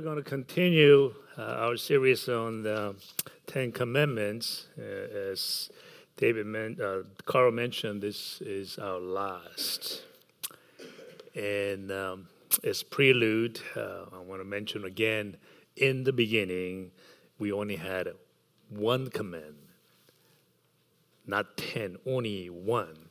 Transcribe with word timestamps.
We're 0.00 0.14
going 0.14 0.24
to 0.24 0.30
continue 0.30 1.14
uh, 1.36 1.42
our 1.42 1.76
series 1.76 2.26
on 2.26 2.62
the 2.62 2.94
Ten 3.46 3.70
Commandments. 3.70 4.66
Uh, 4.78 4.82
as 4.82 5.68
David 6.16 6.46
men- 6.46 6.78
uh, 6.82 7.02
Carl 7.26 7.52
mentioned, 7.52 8.00
this 8.00 8.40
is 8.40 8.78
our 8.78 8.98
last. 8.98 10.04
And 11.34 11.92
um, 11.92 12.28
as 12.64 12.82
prelude, 12.82 13.60
uh, 13.76 14.06
I 14.14 14.20
want 14.20 14.40
to 14.40 14.44
mention 14.46 14.86
again 14.86 15.36
in 15.76 16.04
the 16.04 16.14
beginning, 16.14 16.92
we 17.38 17.52
only 17.52 17.76
had 17.76 18.08
one 18.70 19.10
command, 19.10 19.56
not 21.26 21.58
ten, 21.58 21.98
only 22.06 22.48
one. 22.48 23.09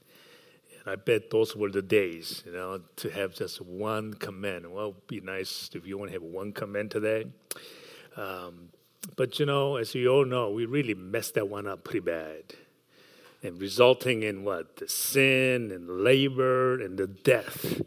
And 0.80 0.92
I 0.94 0.96
bet 0.96 1.30
those 1.30 1.56
were 1.56 1.70
the 1.70 1.82
days, 1.82 2.44
you 2.46 2.54
know, 2.54 2.82
to 2.98 3.10
have 3.10 3.34
just 3.34 3.62
one 3.62 4.14
command. 4.14 4.72
Well, 4.72 4.90
it'd 4.90 5.08
be 5.08 5.22
nice 5.22 5.70
if 5.74 5.86
you 5.86 6.00
only 6.00 6.14
have 6.14 6.24
one 6.24 6.52
command 6.54 6.92
today. 6.92 7.26
Um, 8.16 8.70
but 9.16 9.40
you 9.40 9.46
know, 9.46 9.78
as 9.78 9.96
you 9.96 10.10
all 10.10 10.26
know, 10.26 10.50
we 10.50 10.66
really 10.66 10.94
messed 10.94 11.36
that 11.36 11.48
one 11.48 11.68
up 11.68 11.84
pretty 11.84 12.02
bad. 12.02 12.44
And 13.42 13.60
resulting 13.60 14.24
in 14.24 14.44
what? 14.44 14.78
The 14.78 14.90
sin 14.90 15.72
and 15.72 16.04
labor 16.04 16.82
and 16.82 16.98
the 16.98 17.08
death. 17.08 17.82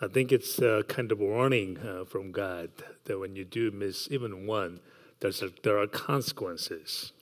I 0.00 0.08
think 0.08 0.32
it's 0.32 0.58
uh, 0.58 0.82
kind 0.88 1.12
of 1.12 1.20
a 1.20 1.24
warning 1.24 1.78
uh, 1.78 2.04
from 2.04 2.32
God 2.32 2.70
that 3.04 3.18
when 3.18 3.36
you 3.36 3.44
do 3.44 3.70
miss 3.70 4.08
even 4.10 4.46
one, 4.46 4.80
there's 5.20 5.42
a, 5.42 5.50
there 5.62 5.78
are 5.78 5.86
consequences. 5.86 7.12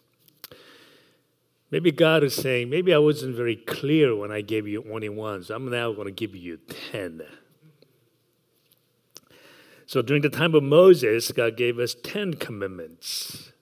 Maybe 1.73 1.91
God 1.91 2.23
is 2.23 2.35
saying, 2.35 2.69
maybe 2.69 2.93
I 2.93 2.99
wasn't 2.99 3.35
very 3.35 3.57
clear 3.57 4.15
when 4.15 4.31
I 4.31 4.43
gave 4.43 4.69
you 4.69 4.85
only 4.93 5.09
one, 5.09 5.43
so 5.43 5.57
I'm 5.57 5.71
now 5.71 5.91
going 5.93 6.07
to 6.07 6.13
give 6.13 6.37
you 6.37 6.59
10. 6.93 7.23
So 9.87 10.03
during 10.03 10.21
the 10.21 10.29
time 10.29 10.55
of 10.55 10.63
Moses, 10.63 11.33
God 11.33 11.57
gave 11.57 11.79
us 11.79 11.97
10 12.05 12.35
commandments. 12.35 13.53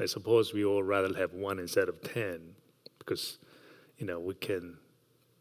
I 0.00 0.06
suppose 0.06 0.52
we 0.52 0.64
all 0.64 0.82
rather 0.82 1.16
have 1.16 1.32
one 1.32 1.60
instead 1.60 1.88
of 1.88 2.02
10 2.02 2.40
because, 2.98 3.38
you 3.98 4.06
know, 4.06 4.18
we 4.18 4.34
can 4.34 4.78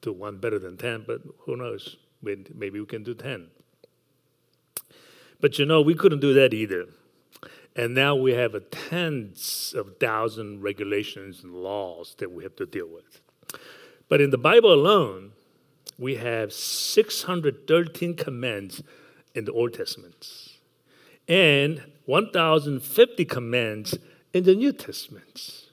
do 0.02 0.14
one 0.14 0.38
better 0.38 0.60
than 0.60 0.78
10, 0.78 1.06
but 1.08 1.22
who 1.40 1.56
knows? 1.58 1.98
Maybe 2.22 2.80
we 2.80 2.86
can 2.86 3.04
do 3.04 3.16
10. 3.16 3.48
But 5.40 5.58
you 5.58 5.66
know, 5.66 5.82
we 5.82 5.96
couldn't 5.96 6.20
do 6.20 6.36
that 6.36 6.54
either. 6.54 6.86
And 7.76 7.96
now 7.96 8.16
we 8.16 8.34
have 8.34 8.54
a 8.54 8.60
tens 8.60 9.74
of 9.78 9.98
thousand 9.98 10.62
regulations 10.62 11.44
and 11.44 11.54
laws 11.54 12.16
that 12.18 12.32
we 12.32 12.44
have 12.44 12.56
to 12.58 12.66
deal 12.66 12.88
with. 12.88 13.22
But 14.10 14.20
in 14.20 14.30
the 14.30 14.38
Bible 14.38 14.74
alone, 14.74 15.32
we 15.98 16.16
have 16.16 16.52
613 16.52 18.16
commands 18.16 18.84
in 19.34 19.46
the 19.46 19.54
Old 19.54 19.74
Testament 19.74 20.28
and 21.28 21.84
1,050 22.06 23.26
commands 23.26 23.98
in 24.34 24.44
the 24.44 24.56
New 24.56 24.72
Testament. 24.74 25.68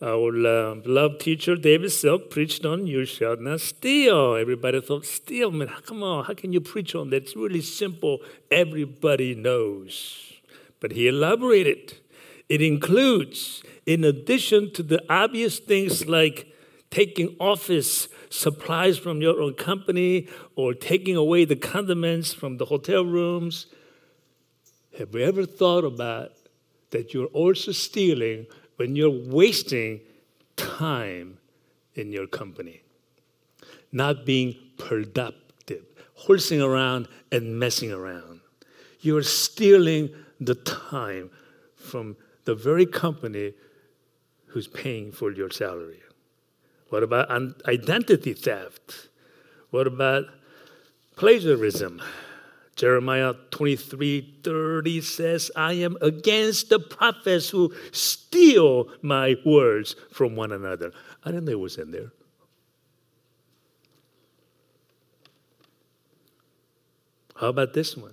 our 0.00 0.46
uh, 0.46 0.74
beloved 0.74 1.20
teacher 1.20 1.54
David 1.54 1.92
Silk 1.92 2.30
preached 2.30 2.64
on 2.64 2.86
"You 2.86 3.04
shall 3.04 3.36
not 3.36 3.60
steal." 3.60 4.34
Everybody 4.34 4.80
thought, 4.80 5.06
"Steal, 5.06 5.52
man? 5.52 5.68
Come 5.86 6.02
on! 6.02 6.24
How 6.24 6.34
can 6.34 6.52
you 6.52 6.60
preach 6.60 6.94
on 6.96 7.10
that? 7.10 7.22
It's 7.22 7.36
really 7.36 7.60
simple. 7.60 8.18
Everybody 8.50 9.34
knows." 9.36 10.32
But 10.80 10.92
he 10.92 11.06
elaborated. 11.06 11.98
It 12.48 12.60
includes, 12.60 13.62
in 13.86 14.02
addition 14.02 14.72
to 14.72 14.82
the 14.82 15.00
obvious 15.08 15.60
things 15.60 16.06
like 16.06 16.52
taking 16.90 17.36
office 17.38 18.08
supplies 18.32 18.98
from 18.98 19.20
your 19.20 19.40
own 19.40 19.54
company 19.54 20.26
or 20.56 20.72
taking 20.72 21.16
away 21.16 21.44
the 21.44 21.56
condiments 21.56 22.32
from 22.32 22.56
the 22.56 22.64
hotel 22.64 23.04
rooms. 23.04 23.66
Have 24.98 25.14
you 25.14 25.20
ever 25.20 25.44
thought 25.44 25.84
about 25.84 26.32
that 26.90 27.12
you're 27.12 27.26
also 27.26 27.72
stealing 27.72 28.46
when 28.76 28.96
you're 28.96 29.10
wasting 29.10 30.00
time 30.56 31.38
in 31.94 32.10
your 32.10 32.26
company? 32.26 32.82
Not 33.92 34.24
being 34.24 34.56
productive, 34.78 35.84
horsing 36.14 36.62
around 36.62 37.08
and 37.30 37.58
messing 37.58 37.92
around. 37.92 38.40
You're 39.00 39.22
stealing 39.22 40.10
the 40.40 40.54
time 40.54 41.30
from 41.76 42.16
the 42.44 42.54
very 42.54 42.86
company 42.86 43.52
who's 44.46 44.68
paying 44.68 45.12
for 45.12 45.32
your 45.32 45.50
salary. 45.50 46.00
What 46.92 47.02
about 47.02 47.30
identity 47.66 48.34
theft? 48.34 49.08
What 49.70 49.86
about 49.86 50.26
plagiarism? 51.16 52.02
Jeremiah 52.76 53.32
23 53.50 54.40
30 54.44 55.00
says, 55.00 55.50
I 55.56 55.72
am 55.72 55.96
against 56.02 56.68
the 56.68 56.78
prophets 56.78 57.48
who 57.48 57.72
steal 57.92 58.90
my 59.00 59.36
words 59.42 59.96
from 60.10 60.36
one 60.36 60.52
another. 60.52 60.92
I 61.24 61.30
didn't 61.30 61.46
know 61.46 61.52
it 61.52 61.60
was 61.60 61.78
in 61.78 61.92
there. 61.92 62.12
How 67.36 67.48
about 67.48 67.72
this 67.72 67.96
one? 67.96 68.12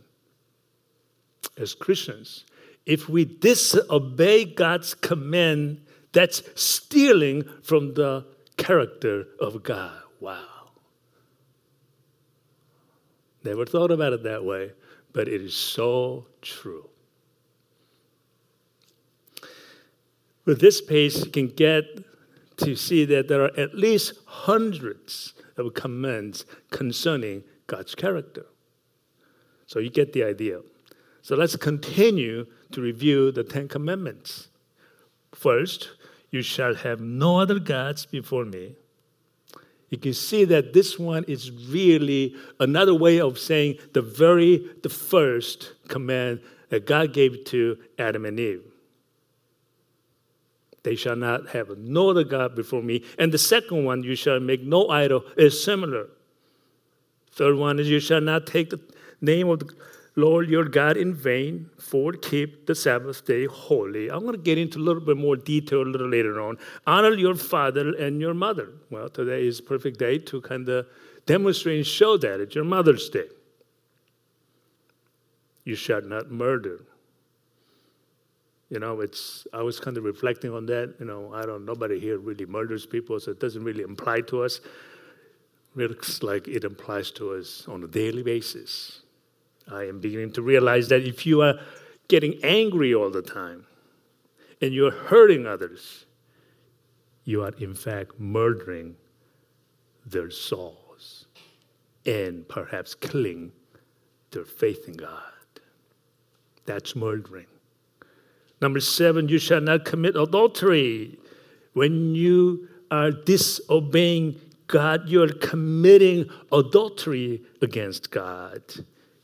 As 1.58 1.74
Christians, 1.74 2.46
if 2.86 3.10
we 3.10 3.26
disobey 3.26 4.46
God's 4.46 4.94
command, 4.94 5.82
that's 6.14 6.44
stealing 6.56 7.44
from 7.62 7.94
the 7.96 8.26
character 8.60 9.26
of 9.40 9.64
God. 9.64 10.02
Wow. 10.20 10.46
Never 13.44 13.66
thought 13.66 13.90
about 13.90 14.14
it 14.14 14.24
that 14.24 14.44
way, 14.44 14.74
but 15.14 15.28
it 15.28 15.42
is 15.42 15.56
so 15.56 16.28
true. 16.42 16.90
With 20.46 20.60
this 20.60 20.82
pace, 20.82 21.24
you 21.26 21.32
can 21.32 21.48
get 21.48 21.86
to 22.58 22.76
see 22.76 23.06
that 23.06 23.28
there 23.28 23.44
are 23.44 23.58
at 23.58 23.76
least 23.76 24.14
hundreds 24.26 25.34
of 25.58 25.74
commands 25.74 26.46
concerning 26.70 27.44
God's 27.68 27.96
character. 27.96 28.46
So 29.68 29.80
you 29.80 29.90
get 29.90 30.14
the 30.14 30.24
idea. 30.24 30.62
So 31.22 31.36
let's 31.36 31.56
continue 31.56 32.48
to 32.72 32.82
review 32.82 33.32
the 33.32 33.44
Ten 33.44 33.68
Commandments. 33.68 34.50
First, 35.34 35.92
you 36.32 36.42
shall 36.42 36.76
have 36.76 37.00
no 37.02 37.40
other 37.40 37.60
gods 37.60 38.06
before 38.06 38.46
me. 38.46 38.76
You 39.90 39.98
can 39.98 40.14
see 40.14 40.46
that 40.46 40.74
this 40.74 41.00
one 41.00 41.24
is 41.28 41.52
really 41.52 42.36
another 42.60 42.94
way 42.94 43.20
of 43.20 43.40
saying 43.40 43.78
the 43.94 44.02
very 44.02 44.70
the 44.84 44.90
first 44.90 45.74
command 45.88 46.42
that 46.70 46.86
God 46.86 47.14
gave 47.14 47.44
to 47.46 47.78
Adam 47.98 48.26
and 48.26 48.40
Eve. 48.40 48.64
They 50.84 50.96
shall 50.96 51.16
not 51.16 51.50
have 51.50 51.78
no 51.78 52.12
other 52.12 52.24
God 52.24 52.56
before 52.56 52.82
me. 52.82 53.04
And 53.18 53.32
the 53.32 53.38
second 53.38 53.84
one, 53.84 54.04
you 54.04 54.16
shall 54.16 54.40
make 54.40 54.64
no 54.64 54.90
idol, 54.90 55.24
is 55.36 55.62
similar. 55.62 56.08
Third 57.32 57.56
one 57.56 57.80
is 57.80 57.90
you 57.90 58.00
shall 58.00 58.22
not 58.22 58.48
take 58.48 58.70
the 58.70 58.80
name 59.22 59.50
of 59.50 59.60
the 59.60 59.74
Lord 60.20 60.50
your 60.50 60.66
God 60.66 60.98
in 60.98 61.14
vain, 61.14 61.70
four 61.78 62.12
keep 62.14 62.68
the 62.68 62.76
Sabbath 62.76 63.26
day 63.26 63.46
holy. 63.46 64.10
I'm 64.10 64.22
going 64.22 64.34
to 64.34 64.42
get 64.42 64.58
into 64.58 64.78
a 64.78 64.86
little 64.88 65.02
bit 65.02 65.18
more 65.18 65.36
detail 65.36 65.82
a 65.82 65.84
little 65.84 66.10
later 66.10 66.42
on. 66.42 66.58
Honor 66.86 67.14
your 67.14 67.36
father 67.36 67.96
and 67.96 68.20
your 68.20 68.34
mother. 68.34 68.70
Well, 68.90 69.10
today 69.10 69.48
is 69.48 69.60
a 69.60 69.64
perfect 69.64 69.98
day 70.00 70.18
to 70.18 70.42
kind 70.42 70.68
of 70.68 70.88
demonstrate 71.26 71.78
and 71.78 71.88
show 71.88 72.18
that. 72.18 72.40
It's 72.40 72.56
your 72.56 72.66
Mother's 72.66 73.10
Day. 73.10 73.28
You 75.64 75.76
shall 75.76 76.02
not 76.02 76.32
murder. 76.32 76.82
You 78.70 78.80
know, 78.80 79.02
it's 79.02 79.48
I 79.54 79.64
was 79.64 79.80
kind 79.80 79.98
of 79.98 80.04
reflecting 80.04 80.52
on 80.52 80.66
that. 80.68 80.96
You 81.00 81.06
know, 81.06 81.34
I 81.34 81.46
don't 81.46 81.66
nobody 81.66 82.00
here 82.00 82.18
really 82.18 82.46
murders 82.46 82.86
people, 82.86 83.20
so 83.20 83.32
it 83.32 83.40
doesn't 83.40 83.64
really 83.64 83.84
imply 83.84 84.22
to 84.22 84.44
us. 84.44 84.60
It 85.78 85.90
looks 85.90 86.24
like 86.24 86.48
it 86.48 86.64
implies 86.64 87.12
to 87.12 87.34
us 87.34 87.68
on 87.68 87.84
a 87.84 87.88
daily 87.88 88.24
basis. 88.24 89.02
I 89.72 89.88
am 89.88 90.00
beginning 90.00 90.34
to 90.34 90.42
realize 90.42 90.88
that 90.90 91.04
if 91.04 91.26
you 91.26 91.42
are 91.42 91.56
getting 92.08 92.40
angry 92.44 92.94
all 92.94 93.10
the 93.10 93.22
time 93.22 93.66
and 94.62 94.74
you're 94.74 94.92
hurting 94.92 95.46
others, 95.46 96.06
you 97.24 97.44
are 97.44 97.54
in 97.60 97.76
fact 97.76 98.20
murdering 98.20 98.96
their 100.06 100.32
souls 100.32 101.28
and 102.06 102.48
perhaps 102.48 102.96
killing 102.96 103.52
their 104.32 104.46
faith 104.46 104.88
in 104.88 104.96
God. 104.96 105.22
That's 106.66 106.96
murdering. 106.96 107.46
Number 108.62 108.80
seven, 108.80 109.30
you 109.30 109.38
shall 109.38 109.62
not 109.62 109.86
commit 109.86 110.16
adultery. 110.16 111.20
When 111.74 112.16
you 112.16 112.68
are 112.92 113.12
disobeying 113.12 114.40
God, 114.68 115.08
you're 115.08 115.34
committing 115.34 116.30
adultery 116.52 117.42
against 117.62 118.12
God. 118.12 118.62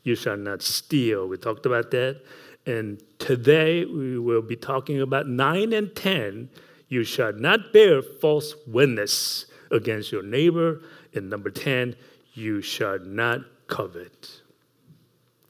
You 0.06 0.14
shall 0.14 0.36
not 0.36 0.62
steal. 0.62 1.26
We 1.26 1.36
talked 1.36 1.66
about 1.66 1.90
that. 1.90 2.22
And 2.64 3.02
today 3.18 3.84
we 3.84 4.20
will 4.20 4.40
be 4.40 4.54
talking 4.54 5.00
about 5.00 5.26
9 5.26 5.72
and 5.72 5.94
10. 5.96 6.48
You 6.88 7.02
shall 7.02 7.32
not 7.32 7.72
bear 7.72 8.02
false 8.02 8.54
witness 8.68 9.46
against 9.72 10.12
your 10.12 10.22
neighbor. 10.22 10.82
And 11.12 11.28
number 11.28 11.50
10, 11.50 11.96
you 12.34 12.62
shall 12.62 13.00
not 13.00 13.40
covet. 13.66 14.42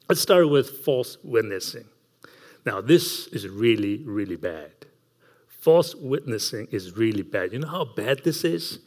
Let's 0.08 0.22
start 0.22 0.48
with 0.48 0.70
false 0.86 1.18
witnessing. 1.22 1.84
Now, 2.64 2.80
this 2.80 3.26
is 3.26 3.46
really, 3.46 3.98
really 4.04 4.36
bad. 4.36 4.72
False 5.48 5.94
witnessing 5.94 6.68
is 6.70 6.96
really 6.96 7.22
bad. 7.22 7.52
You 7.52 7.58
know 7.58 7.68
how 7.68 7.84
bad 7.84 8.24
this 8.24 8.42
is? 8.42 8.78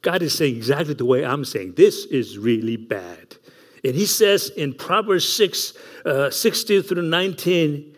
God 0.00 0.22
is 0.22 0.32
saying 0.32 0.56
exactly 0.56 0.94
the 0.94 1.04
way 1.04 1.26
I'm 1.26 1.44
saying. 1.44 1.74
This 1.76 2.06
is 2.06 2.38
really 2.38 2.78
bad. 2.78 3.36
And 3.84 3.94
he 3.94 4.06
says 4.06 4.48
in 4.50 4.74
Proverbs 4.74 5.28
6, 5.32 5.72
uh, 6.04 6.30
16 6.30 6.82
through 6.82 7.02
19, 7.02 7.96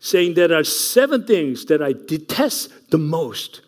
saying 0.00 0.34
there 0.34 0.52
are 0.52 0.64
seven 0.64 1.24
things 1.24 1.64
that 1.66 1.82
I 1.82 1.92
detest 1.92 2.90
the 2.90 2.98
most. 2.98 3.62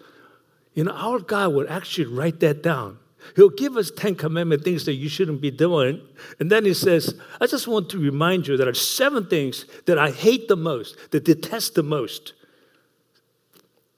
You 0.74 0.84
know, 0.84 0.92
our 0.92 1.18
God 1.18 1.54
would 1.54 1.68
actually 1.68 2.06
write 2.06 2.40
that 2.40 2.62
down. 2.62 2.98
He'll 3.36 3.50
give 3.50 3.76
us 3.76 3.90
10 3.90 4.14
commandment 4.14 4.64
things 4.64 4.84
that 4.86 4.94
you 4.94 5.08
shouldn't 5.08 5.40
be 5.40 5.50
doing. 5.50 6.00
And 6.40 6.50
then 6.50 6.64
he 6.64 6.74
says, 6.74 7.14
I 7.40 7.46
just 7.46 7.68
want 7.68 7.90
to 7.90 7.98
remind 7.98 8.46
you 8.46 8.56
there 8.56 8.68
are 8.68 8.74
seven 8.74 9.26
things 9.26 9.66
that 9.86 9.98
I 9.98 10.10
hate 10.10 10.48
the 10.48 10.56
most, 10.56 10.96
that 11.10 11.24
detest 11.24 11.74
the 11.74 11.82
most. 11.82 12.34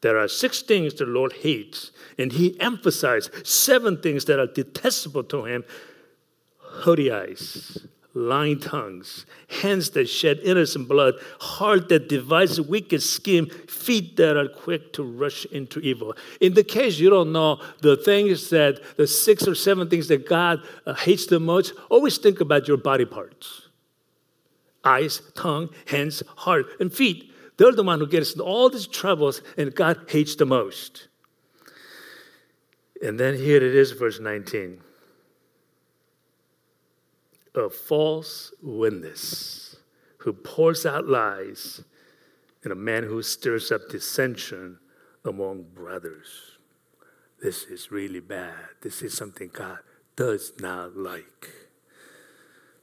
There 0.01 0.19
are 0.19 0.29
six 0.29 0.63
things 0.63 0.95
the 0.95 1.05
Lord 1.05 1.35
hates, 1.35 1.91
and 2.19 2.33
he 2.33 2.59
emphasized 2.59 3.47
seven 3.47 4.01
things 4.01 4.25
that 4.25 4.39
are 4.39 4.47
detestable 4.47 5.25
to 5.25 5.45
him 5.45 5.65
haughty 6.71 7.11
eyes, 7.11 7.87
lying 8.15 8.59
tongues, 8.59 9.25
hands 9.49 9.91
that 9.91 10.09
shed 10.09 10.41
innocent 10.43 10.89
blood, 10.89 11.15
heart 11.41 11.89
that 11.89 12.09
devises 12.09 12.61
wicked 12.61 13.03
scheme, 13.03 13.47
feet 13.69 14.17
that 14.17 14.37
are 14.37 14.49
quick 14.49 14.93
to 14.93 15.03
rush 15.03 15.45
into 15.47 15.81
evil. 15.81 16.15
In 16.41 16.55
the 16.55 16.65
case 16.65 16.99
you 16.99 17.11
don't 17.11 17.33
know 17.33 17.61
the 17.83 17.97
things 17.97 18.51
that 18.51 18.81
the 18.97 19.07
six 19.07 19.47
or 19.47 19.55
seven 19.55 19.89
things 19.89 20.09
that 20.09 20.29
God 20.29 20.61
uh, 20.87 20.95
hates 20.95 21.27
the 21.27 21.41
most, 21.41 21.73
always 21.89 22.19
think 22.19 22.41
about 22.41 22.67
your 22.67 22.77
body 22.77 23.05
parts. 23.05 23.69
Eyes, 24.85 25.21
tongue, 25.35 25.69
hands, 25.87 26.23
heart, 26.37 26.67
and 26.81 26.93
feet. 26.93 27.33
They're 27.59 27.73
the 27.73 27.83
one 27.83 27.99
who 28.01 28.07
gets 28.07 28.39
all 28.41 28.71
these 28.71 28.87
troubles 28.87 29.43
and 29.59 29.75
God 29.75 29.99
hates 30.09 30.35
the 30.35 30.47
most. 30.47 31.09
And 33.03 33.21
then 33.21 33.37
here 33.37 33.59
it 33.59 33.75
is, 33.75 33.93
verse 33.93 34.19
19 34.19 34.81
a 37.55 37.69
false 37.69 38.53
witness 38.63 39.77
who 40.19 40.33
pours 40.33 40.87
out 40.87 41.07
lies 41.07 41.83
and 42.63 42.73
a 42.73 42.77
man 42.77 43.05
who 43.05 43.23
stirs 43.23 43.73
up 43.73 43.89
dissension 43.91 44.79
among 45.25 45.63
brothers. 45.75 46.59
This 47.43 47.65
is 47.65 47.91
really 47.91 48.21
bad. 48.21 48.55
This 48.83 49.03
is 49.03 49.17
something 49.17 49.51
God 49.53 49.79
does 50.15 50.53
not 50.61 50.97
like. 50.97 51.49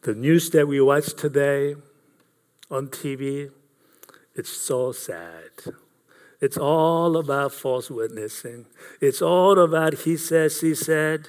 The 0.01 0.15
news 0.15 0.49
that 0.51 0.67
we 0.67 0.81
watch 0.81 1.13
today 1.13 1.75
on 2.71 2.87
TV, 2.87 3.51
it's 4.35 4.51
so 4.51 4.91
sad. 4.91 5.51
It's 6.39 6.57
all 6.57 7.17
about 7.17 7.51
false 7.51 7.89
witnessing. 7.89 8.67
It's 9.01 9.21
all 9.21 9.59
about 9.59 9.93
he 10.01 10.17
says, 10.17 10.61
he 10.61 10.75
said. 10.75 11.27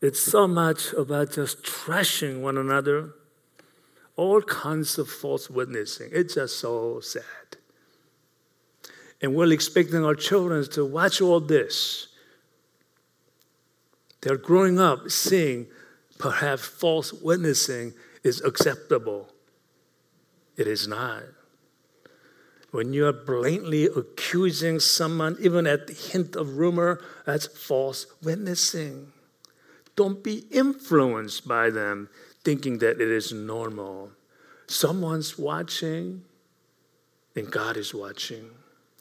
It's 0.00 0.20
so 0.20 0.46
much 0.46 0.92
about 0.92 1.32
just 1.32 1.64
trashing 1.64 2.40
one 2.40 2.56
another, 2.56 3.14
all 4.16 4.40
kinds 4.42 4.98
of 4.98 5.08
false 5.08 5.50
witnessing. 5.50 6.10
It's 6.12 6.34
just 6.34 6.58
so 6.58 7.00
sad. 7.00 7.22
And 9.20 9.34
we're 9.34 9.52
expecting 9.52 10.04
our 10.04 10.14
children 10.14 10.68
to 10.70 10.84
watch 10.84 11.20
all 11.20 11.40
this. 11.40 12.08
They're 14.20 14.36
growing 14.36 14.78
up 14.78 15.10
seeing 15.10 15.66
perhaps 16.18 16.66
false 16.66 17.12
witnessing 17.12 17.94
is 18.22 18.40
acceptable. 18.42 19.28
It 20.56 20.66
is 20.66 20.86
not. 20.86 21.22
When 22.70 22.92
you 22.92 23.06
are 23.06 23.12
blatantly 23.12 23.86
accusing 23.86 24.78
someone, 24.78 25.36
even 25.40 25.66
at 25.66 25.86
the 25.86 25.94
hint 25.94 26.36
of 26.36 26.58
rumor, 26.58 27.00
that's 27.24 27.46
false 27.46 28.06
witnessing. 28.22 29.12
Don't 29.98 30.22
be 30.22 30.44
influenced 30.52 31.48
by 31.48 31.70
them 31.70 32.08
thinking 32.44 32.78
that 32.78 33.00
it 33.00 33.10
is 33.10 33.32
normal. 33.32 34.12
Someone's 34.68 35.36
watching, 35.36 36.22
and 37.34 37.50
God 37.50 37.76
is 37.76 37.92
watching. 37.92 38.48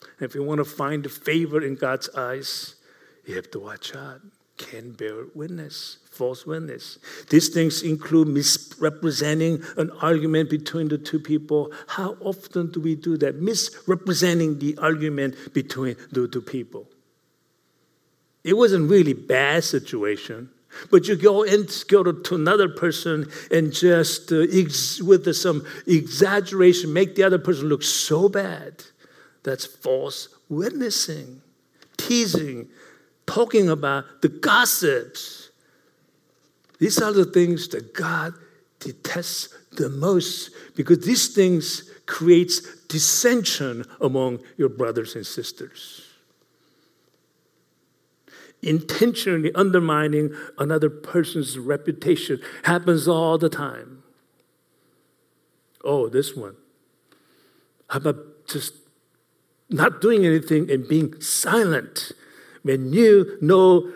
And 0.01 0.27
if 0.27 0.33
you 0.33 0.41
want 0.41 0.57
to 0.57 0.65
find 0.65 1.09
favor 1.11 1.63
in 1.63 1.75
God's 1.75 2.09
eyes, 2.15 2.77
you 3.27 3.35
have 3.35 3.51
to 3.51 3.59
watch 3.59 3.95
out. 3.95 4.21
Can 4.57 4.93
bear 4.93 5.25
witness, 5.35 5.99
false 6.09 6.47
witness. 6.47 6.97
These 7.29 7.49
things 7.49 7.83
include 7.83 8.29
misrepresenting 8.29 9.61
an 9.77 9.91
argument 10.01 10.49
between 10.49 10.87
the 10.87 10.97
two 10.97 11.19
people. 11.19 11.71
How 11.85 12.17
often 12.21 12.71
do 12.71 12.81
we 12.81 12.95
do 12.95 13.17
that? 13.17 13.35
Misrepresenting 13.35 14.57
the 14.57 14.75
argument 14.79 15.53
between 15.53 15.95
the 16.11 16.27
two 16.27 16.41
people. 16.41 16.89
It 18.43 18.57
wasn't 18.57 18.89
really 18.89 19.13
bad 19.13 19.63
situation. 19.63 20.49
But 20.91 21.07
you 21.07 21.15
go 21.15 21.43
and 21.43 21.69
go 21.87 22.03
to, 22.03 22.13
to 22.13 22.35
another 22.35 22.69
person 22.69 23.29
and 23.51 23.71
just 23.71 24.31
uh, 24.31 24.45
ex- 24.51 25.01
with 25.01 25.33
some 25.35 25.65
exaggeration 25.85 26.93
make 26.93 27.15
the 27.15 27.23
other 27.23 27.39
person 27.39 27.67
look 27.67 27.83
so 27.83 28.29
bad. 28.29 28.83
That's 29.43 29.65
false 29.65 30.29
witnessing, 30.49 31.41
teasing, 31.97 32.67
talking 33.25 33.69
about 33.69 34.21
the 34.21 34.29
gossips. 34.29 35.49
These 36.79 37.01
are 37.01 37.11
the 37.11 37.25
things 37.25 37.67
that 37.69 37.93
God 37.93 38.33
detests 38.79 39.53
the 39.71 39.89
most 39.89 40.51
because 40.75 40.99
these 40.99 41.29
things 41.29 41.91
creates 42.05 42.83
dissension 42.87 43.85
among 43.99 44.39
your 44.57 44.69
brothers 44.69 45.15
and 45.15 45.25
sisters 45.25 46.06
intentionally 48.61 49.51
undermining 49.53 50.35
another 50.57 50.89
person's 50.89 51.57
reputation 51.57 52.39
happens 52.63 53.07
all 53.07 53.37
the 53.37 53.49
time. 53.49 54.03
Oh, 55.83 56.09
this 56.09 56.35
one. 56.35 56.55
How 57.89 57.97
about 57.97 58.47
just 58.47 58.73
not 59.69 60.01
doing 60.01 60.25
anything 60.25 60.69
and 60.71 60.87
being 60.87 61.19
silent 61.21 62.11
when 62.63 62.93
you 62.93 63.37
know 63.41 63.91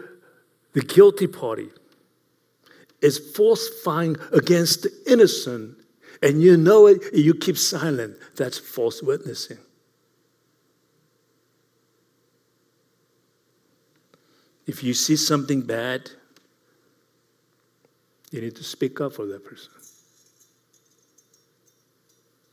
the 0.74 0.82
guilty 0.82 1.28
party 1.28 1.70
is 3.02 3.18
falsifying 3.36 4.16
against 4.32 4.84
the 4.84 4.92
innocent 5.08 5.78
and 6.22 6.42
you 6.42 6.56
know 6.56 6.88
it, 6.88 7.02
and 7.12 7.20
you 7.20 7.34
keep 7.34 7.58
silent. 7.58 8.16
That's 8.36 8.58
false 8.58 9.02
witnessing. 9.02 9.58
If 14.68 14.84
you 14.84 14.94
see 14.94 15.16
something 15.16 15.62
bad, 15.62 16.12
you 18.32 18.42
need 18.42 18.56
to 18.56 18.64
speak 18.64 19.02
up 19.02 19.14
for 19.14 19.26
that 19.26 19.44
person. 19.44 19.72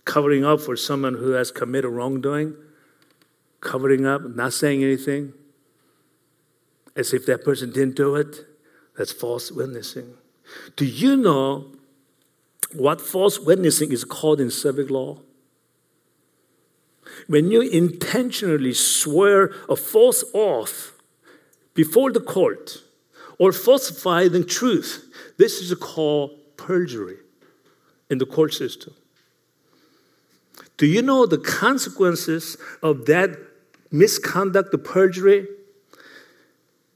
Covering 0.05 0.45
up 0.45 0.61
for 0.61 0.77
someone 0.77 1.15
who 1.15 1.33
has 1.33 1.51
committed 1.51 1.91
wrongdoing, 1.91 2.57
covering 3.61 4.07
up, 4.07 4.23
not 4.35 4.53
saying 4.53 4.83
anything, 4.83 5.35
as 6.97 7.13
if 7.13 7.27
that 7.27 7.45
person 7.45 7.71
didn't 7.71 7.95
do 7.95 8.17
it, 8.17 8.47
that's 8.97 9.13
false 9.13 9.53
witnessing. 9.53 10.15
Do 10.77 10.85
you 10.85 11.17
know 11.17 11.73
what 12.73 13.01
false 13.01 13.39
witnessing 13.39 13.93
is 13.93 14.05
called 14.05 14.41
in 14.41 14.51
civic 14.51 14.91
law? 14.91 15.21
When 17.27 17.51
you 17.51 17.61
intentionally 17.61 18.75
swear 18.75 19.53
a 19.69 19.77
false 19.77 20.25
oath 20.35 20.98
before 21.79 22.11
the 22.11 22.19
court 22.19 22.83
or 23.39 23.53
falsify 23.53 24.27
the 24.27 24.43
truth. 24.43 25.09
This 25.37 25.61
is 25.61 25.73
called 25.75 26.33
perjury 26.57 27.19
in 28.11 28.19
the 28.19 28.27
court 28.27 28.53
system. 28.53 28.95
Do 30.77 30.87
you 30.87 31.03
know 31.03 31.25
the 31.25 31.39
consequences 31.39 32.57
of 32.83 33.07
that 33.07 33.39
misconduct, 33.93 34.73
the 34.73 34.79
perjury? 34.79 35.47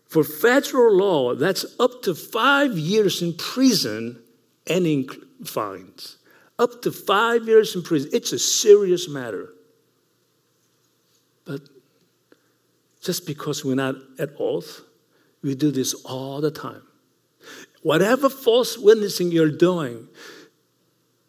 For 0.09 0.25
federal 0.25 0.97
law, 0.97 1.37
that's 1.37 1.65
up 1.79 2.03
to 2.03 2.13
five 2.13 2.77
years 2.77 3.23
in 3.23 3.35
prison 3.35 4.21
and 4.67 4.85
in 4.85 5.09
fines. 5.45 6.17
Up 6.59 6.83
to 6.83 6.91
five 6.91 7.47
years 7.47 7.77
in 7.77 7.85
prison. 7.85 8.11
It's 8.13 8.33
a 8.33 8.39
serious 8.41 9.09
matter. 9.09 9.55
But 11.45 11.61
just 13.03 13.27
because 13.27 13.65
we're 13.65 13.75
not 13.75 13.97
at 14.19 14.31
oath, 14.39 14.81
we 15.43 15.55
do 15.55 15.71
this 15.71 15.93
all 16.05 16.41
the 16.41 16.51
time. 16.51 16.83
Whatever 17.83 18.31
false 18.31 18.79
witnessing 18.79 19.33
you're 19.33 19.51
doing, 19.51 20.09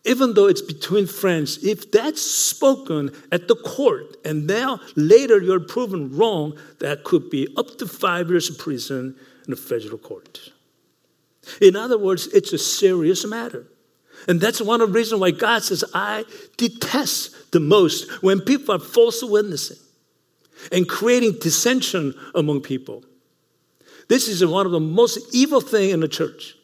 even 0.05 0.35
though 0.35 0.47
it's 0.47 0.61
between 0.61 1.07
friends, 1.07 1.63
if 1.63 1.91
that's 1.91 2.21
spoken 2.21 3.09
at 3.31 3.47
the 3.47 3.55
court 3.55 4.17
and 4.23 4.45
now 4.45 4.79
later 4.95 5.41
you're 5.41 5.59
proven 5.59 6.15
wrong, 6.15 6.55
that 6.79 7.03
could 7.03 7.29
be 7.31 7.47
up 7.57 7.77
to 7.79 7.87
five 7.87 8.29
years 8.29 8.49
in 8.49 8.55
prison 8.55 9.15
in 9.47 9.53
a 9.53 9.55
federal 9.55 9.97
court. 9.97 10.51
In 11.59 11.75
other 11.75 11.97
words, 11.97 12.27
it's 12.27 12.53
a 12.53 12.57
serious 12.57 13.25
matter. 13.25 13.65
And 14.27 14.39
that's 14.39 14.61
one 14.61 14.79
of 14.79 14.89
the 14.89 14.93
reasons 14.93 15.19
why 15.19 15.31
God 15.31 15.63
says, 15.63 15.83
I 15.93 16.25
detest 16.57 17.51
the 17.51 17.59
most 17.59 18.21
when 18.21 18.41
people 18.41 18.75
are 18.75 18.79
false 18.79 19.23
witnessing 19.23 19.82
and 20.71 20.87
creating 20.87 21.37
dissension 21.39 22.13
among 22.35 22.61
people. 22.61 23.03
This 24.07 24.27
is 24.27 24.45
one 24.45 24.65
of 24.65 24.71
the 24.71 24.79
most 24.79 25.33
evil 25.33 25.61
thing 25.61 25.91
in 25.91 25.99
the 25.99 26.07
church. 26.07 26.55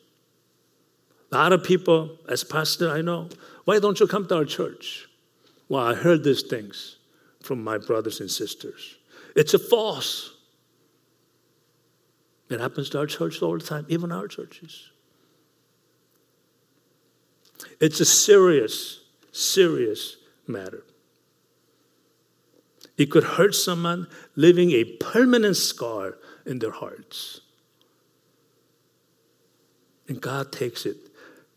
A 1.32 1.36
lot 1.36 1.54
of 1.54 1.64
people, 1.64 2.18
as 2.28 2.44
pastor, 2.44 2.90
I 2.90 3.02
know, 3.02 3.30
why 3.66 3.80
don't 3.80 4.00
you 4.00 4.08
come 4.08 4.28
to 4.28 4.38
our 4.38 4.46
church? 4.46 5.08
Well, 5.68 5.84
I 5.84 5.94
heard 5.94 6.24
these 6.24 6.42
things 6.42 6.98
from 7.42 7.64
my 7.64 7.78
brothers 7.78 8.20
and 8.20 8.30
sisters. 8.30 8.98
It's 9.36 9.54
a 9.54 9.60
false. 9.60 10.34
It 12.50 12.60
happens 12.60 12.90
to 12.90 13.00
our 13.00 13.06
church 13.06 13.42
all 13.42 13.58
the 13.58 13.64
time, 13.64 13.86
even 13.90 14.12
our 14.12 14.28
churches. 14.28 14.90
It's 17.80 18.00
a 18.00 18.06
serious, 18.06 19.02
serious 19.32 20.18
matter. 20.48 20.84
It 23.00 23.10
could 23.10 23.24
hurt 23.24 23.56
someone, 23.56 24.08
leaving 24.36 24.72
a 24.72 24.84
permanent 24.84 25.56
scar 25.56 26.18
in 26.46 26.60
their 26.60 26.72
hearts. 26.72 27.40
And 30.10 30.20
God 30.20 30.52
takes 30.52 30.86
it 30.86 30.98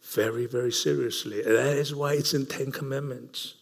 very, 0.03 0.47
very 0.47 0.71
seriously. 0.71 1.43
And 1.43 1.57
that 1.57 1.77
is 1.77 1.93
why 1.93 2.13
it's 2.13 2.33
in 2.33 2.47
Ten 2.47 2.71
Commandments. 2.71 3.55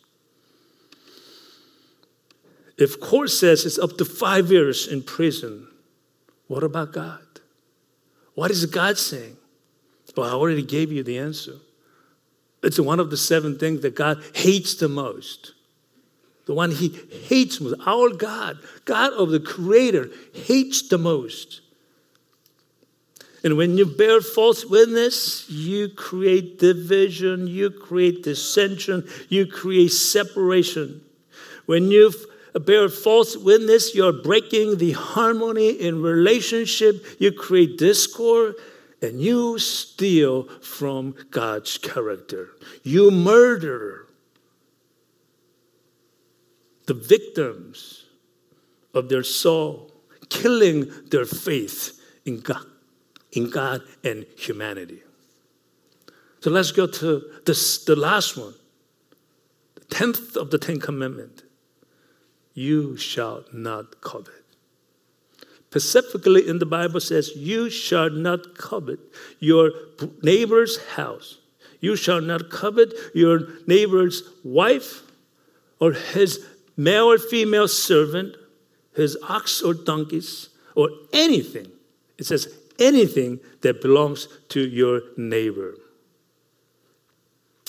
If 2.77 3.01
court 3.01 3.31
says 3.31 3.65
it's 3.65 3.79
up 3.79 3.97
to 3.97 4.05
five 4.05 4.53
years 4.53 4.87
in 4.87 5.03
prison, 5.03 5.67
what 6.49 6.63
about 6.63 6.93
God? 6.93 7.25
What 8.35 8.51
is 8.51 8.67
God 8.67 8.99
saying? 8.99 9.39
Well, 10.15 10.29
I 10.29 10.33
already 10.33 10.63
gave 10.63 10.93
you 10.93 11.03
the 11.03 11.19
answer. 11.19 11.55
It's 12.63 12.79
one 12.79 13.01
of 13.01 13.09
the 13.09 13.17
seven 13.17 13.59
things 13.59 13.81
that 13.81 13.95
God 13.95 14.23
hates 14.35 14.75
the 14.75 14.89
most. 14.89 15.55
The 16.51 16.55
one 16.55 16.73
he 16.73 16.89
hates 17.29 17.61
most. 17.61 17.77
Our 17.87 18.11
God, 18.11 18.59
God 18.85 19.13
of 19.13 19.31
the 19.31 19.39
Creator, 19.39 20.11
hates 20.33 20.89
the 20.89 20.99
most. 20.99 21.61
And 23.45 23.57
when 23.57 23.79
you 23.79 23.87
bear 23.87 24.21
false 24.21 24.65
witness, 24.65 25.49
you 25.49 25.91
create 25.91 26.59
division, 26.59 27.47
you 27.47 27.71
create 27.71 28.25
dissension, 28.25 29.09
you 29.29 29.47
create 29.47 29.93
separation. 29.93 31.03
When 31.67 31.93
you 31.93 32.13
bear 32.53 32.89
false 32.89 33.37
witness, 33.37 33.95
you're 33.95 34.13
breaking 34.13 34.79
the 34.79 34.91
harmony 34.91 35.71
in 35.71 36.03
relationship, 36.03 37.07
you 37.21 37.31
create 37.31 37.79
discord, 37.79 38.57
and 39.01 39.21
you 39.21 39.61
steal 39.61 40.49
from 40.63 41.15
God's 41.31 41.79
character. 41.79 42.49
You 42.83 43.13
murder 43.13 44.00
the 46.91 46.95
victims 46.95 48.07
of 48.95 49.09
their 49.09 49.23
soul, 49.23 49.93
killing 50.29 50.91
their 51.13 51.25
faith 51.25 52.03
in 52.25 52.41
God, 52.41 52.67
in 53.31 53.49
God 53.49 53.83
and 54.03 54.27
humanity. 54.37 55.01
So 56.41 56.51
let's 56.51 56.73
go 56.73 56.89
to 56.89 57.23
this, 57.47 57.85
the 57.85 57.95
last 57.95 58.37
one, 58.37 58.55
the 59.77 59.85
tenth 59.85 60.37
of 60.37 60.51
the 60.51 60.59
Ten 60.59 60.81
Commandment. 60.81 61.45
You 62.55 62.97
shall 62.97 63.45
not 63.53 64.01
covet. 64.01 64.45
Specifically 65.69 66.49
in 66.49 66.59
the 66.59 66.67
Bible 66.67 66.99
says, 66.99 67.31
You 67.37 67.71
shall 67.71 68.11
not 68.11 68.59
covet 68.59 68.99
your 69.39 69.71
neighbor's 70.23 70.77
house. 70.97 71.39
You 71.79 71.95
shall 71.95 72.21
not 72.21 72.51
covet 72.51 72.93
your 73.15 73.47
neighbor's 73.69 74.25
wife 74.43 75.03
or 75.81 75.93
his 75.93 76.47
male 76.77 77.11
or 77.11 77.19
female 77.19 77.69
servant, 77.69 78.37
his 78.95 79.17
ox 79.29 79.63
or 79.63 79.75
donkeys, 79.75 80.49
or 80.75 80.91
anything. 81.13 81.71
It 82.19 82.27
says 82.27 82.49
anything 82.79 83.41
that 83.61 83.81
belongs 83.81 84.29
to 84.51 84.61
your 84.61 85.03
neighbor. 85.17 85.75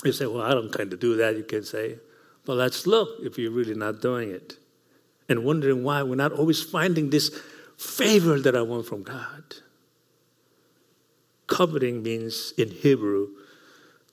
You 0.03 0.11
say, 0.11 0.25
Well, 0.25 0.41
I 0.41 0.51
don't 0.51 0.71
kind 0.71 0.91
of 0.91 0.99
do 0.99 1.15
that, 1.17 1.35
you 1.35 1.43
can 1.43 1.63
say. 1.63 1.97
Well, 2.47 2.57
let's 2.57 2.87
look 2.87 3.09
if 3.21 3.37
you're 3.37 3.51
really 3.51 3.75
not 3.75 4.01
doing 4.01 4.31
it. 4.31 4.57
And 5.29 5.45
wondering 5.45 5.83
why 5.83 6.03
we're 6.03 6.15
not 6.15 6.33
always 6.33 6.61
finding 6.61 7.09
this 7.09 7.29
favor 7.77 8.39
that 8.39 8.55
I 8.55 8.61
want 8.61 8.85
from 8.85 9.03
God. 9.03 9.43
Coveting 11.47 12.03
means 12.03 12.53
in 12.57 12.69
Hebrew 12.69 13.29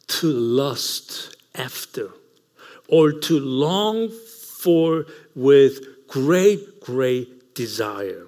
to 0.09 0.27
lust 0.27 1.37
after 1.55 2.11
or 2.89 3.13
to 3.13 3.39
long 3.39 4.11
for 4.59 5.07
with 5.35 6.09
great, 6.09 6.81
great 6.81 7.55
desire. 7.55 8.27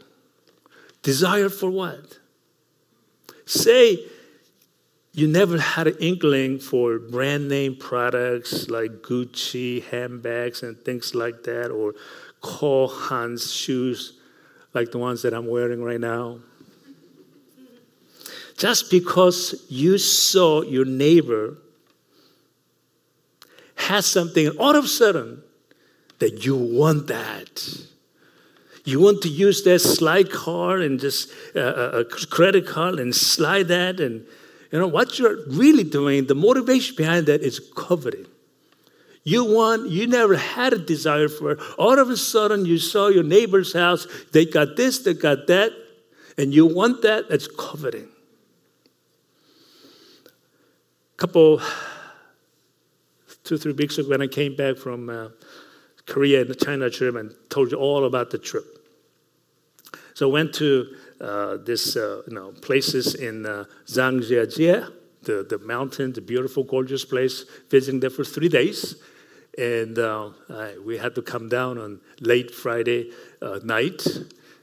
Desire 1.02 1.48
for 1.48 1.70
what? 1.70 2.18
Say 3.46 3.98
you 5.12 5.26
never 5.26 5.58
had 5.58 5.88
an 5.88 5.96
inkling 5.98 6.60
for 6.60 6.98
brand 6.98 7.48
name 7.48 7.74
products 7.76 8.68
like 8.68 9.02
Gucci 9.02 9.82
handbags 9.84 10.62
and 10.62 10.78
things 10.78 11.14
like 11.14 11.42
that, 11.44 11.70
or 11.70 11.94
Cole 12.40 12.88
Haan 12.88 13.36
shoes 13.36 14.18
like 14.72 14.92
the 14.92 14.98
ones 14.98 15.22
that 15.22 15.34
I'm 15.34 15.48
wearing 15.48 15.82
right 15.82 16.00
now. 16.00 16.38
Just 18.56 18.90
because 18.90 19.64
you 19.68 19.98
saw 19.98 20.62
your 20.62 20.84
neighbor 20.84 21.56
has 23.74 24.06
something, 24.06 24.48
all 24.58 24.76
of 24.76 24.84
a 24.84 24.88
sudden, 24.88 25.42
that 26.20 26.44
you 26.46 26.54
want 26.56 27.08
that. 27.08 27.86
You 28.84 29.00
want 29.00 29.22
to 29.22 29.28
use 29.28 29.62
that 29.64 29.80
slide 29.80 30.30
card 30.30 30.80
and 30.80 30.98
just 30.98 31.30
uh, 31.54 31.60
uh 31.60 31.90
a 32.00 32.26
credit 32.26 32.66
card 32.66 32.98
and 32.98 33.14
slide 33.14 33.68
that, 33.68 34.00
and 34.00 34.26
you 34.70 34.78
know 34.78 34.86
what 34.86 35.18
you're 35.18 35.44
really 35.48 35.84
doing. 35.84 36.26
The 36.26 36.34
motivation 36.34 36.96
behind 36.96 37.26
that 37.26 37.42
is 37.42 37.60
coveting. 37.76 38.26
You 39.22 39.44
want, 39.44 39.90
you 39.90 40.06
never 40.06 40.36
had 40.36 40.72
a 40.72 40.78
desire 40.78 41.28
for 41.28 41.52
it. 41.52 41.58
All 41.78 41.98
of 41.98 42.08
a 42.08 42.16
sudden, 42.16 42.64
you 42.64 42.78
saw 42.78 43.08
your 43.08 43.22
neighbor's 43.22 43.72
house. 43.72 44.06
They 44.32 44.46
got 44.46 44.76
this, 44.76 45.00
they 45.00 45.14
got 45.14 45.46
that, 45.48 45.72
and 46.38 46.54
you 46.54 46.64
want 46.64 47.02
that. 47.02 47.28
That's 47.28 47.46
coveting. 47.46 48.08
A 50.24 51.16
couple, 51.18 51.60
two, 53.44 53.58
three 53.58 53.72
weeks 53.72 53.98
ago, 53.98 54.08
when 54.08 54.22
I 54.22 54.26
came 54.26 54.56
back 54.56 54.78
from 54.78 55.10
uh, 55.10 55.28
Korea 56.10 56.42
and 56.42 56.58
China 56.58 56.90
trip, 56.90 57.14
and 57.14 57.32
told 57.48 57.70
you 57.70 57.78
all 57.78 58.04
about 58.04 58.30
the 58.30 58.38
trip. 58.38 58.66
So 60.14 60.28
went 60.28 60.52
to 60.54 60.68
uh, 61.20 61.56
this, 61.64 61.96
uh, 61.96 62.22
you 62.26 62.34
know, 62.34 62.52
places 62.60 63.14
in 63.14 63.46
uh, 63.46 63.64
Zhangjiajie, 63.86 64.92
the, 65.22 65.46
the 65.48 65.58
mountain, 65.58 66.12
the 66.12 66.20
beautiful, 66.20 66.64
gorgeous 66.64 67.04
place, 67.04 67.44
visiting 67.70 68.00
there 68.00 68.10
for 68.10 68.24
three 68.24 68.48
days. 68.48 68.96
And 69.56 69.98
uh, 69.98 70.30
I, 70.48 70.76
we 70.84 70.98
had 70.98 71.14
to 71.14 71.22
come 71.22 71.48
down 71.48 71.78
on 71.78 72.00
late 72.20 72.50
Friday 72.50 73.12
uh, 73.40 73.60
night. 73.62 74.04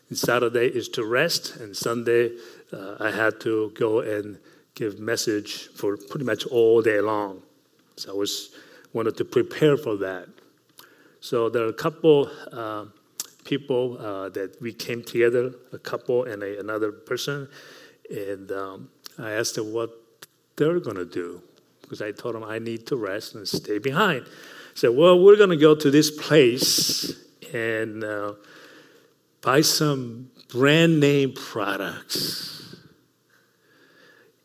And 0.10 0.18
Saturday 0.18 0.68
is 0.68 0.88
to 0.90 1.06
rest, 1.06 1.58
and 1.58 1.76
Sunday 1.76 2.32
uh, 2.72 2.96
I 3.00 3.12
had 3.12 3.40
to 3.42 3.72
go 3.76 4.00
and 4.00 4.38
give 4.76 5.00
message 5.00 5.70
for 5.76 5.98
pretty 5.98 6.26
much 6.26 6.46
all 6.46 6.82
day 6.82 7.02
long. 7.02 7.42
So 7.96 8.14
I 8.14 8.16
was 8.16 8.52
wanted 8.94 9.18
to 9.18 9.26
prepare 9.26 9.78
for 9.78 9.98
that. 9.98 10.28
So 11.20 11.50
there 11.50 11.64
are 11.64 11.70
a 11.70 11.74
couple 11.74 12.30
uh, 12.52 12.86
people 13.44 13.98
uh, 14.00 14.30
that 14.30 14.62
we 14.62 14.74
came 14.74 15.04
together, 15.04 15.54
a 15.74 15.80
couple 15.80 16.24
and 16.26 16.44
a, 16.44 16.60
another 16.60 16.92
person, 16.92 17.48
and 18.10 18.52
um, 18.52 18.90
I 19.18 19.32
asked 19.32 19.56
them 19.56 19.74
what 19.74 19.90
they're 20.56 20.80
going 20.80 20.98
to 20.98 21.06
do 21.06 21.42
because 21.82 22.02
I 22.02 22.12
told 22.12 22.36
them 22.36 22.44
I 22.44 22.60
need 22.60 22.86
to 22.88 22.96
rest 22.98 23.36
and 23.36 23.48
stay 23.48 23.78
behind 23.80 24.26
said, 24.78 24.96
Well, 24.96 25.20
we're 25.20 25.36
going 25.36 25.50
to 25.50 25.58
go 25.58 25.74
to 25.74 25.90
this 25.90 26.12
place 26.12 27.16
and 27.52 28.04
uh, 28.04 28.34
buy 29.42 29.62
some 29.62 30.30
brand 30.50 31.00
name 31.00 31.34
products. 31.34 32.76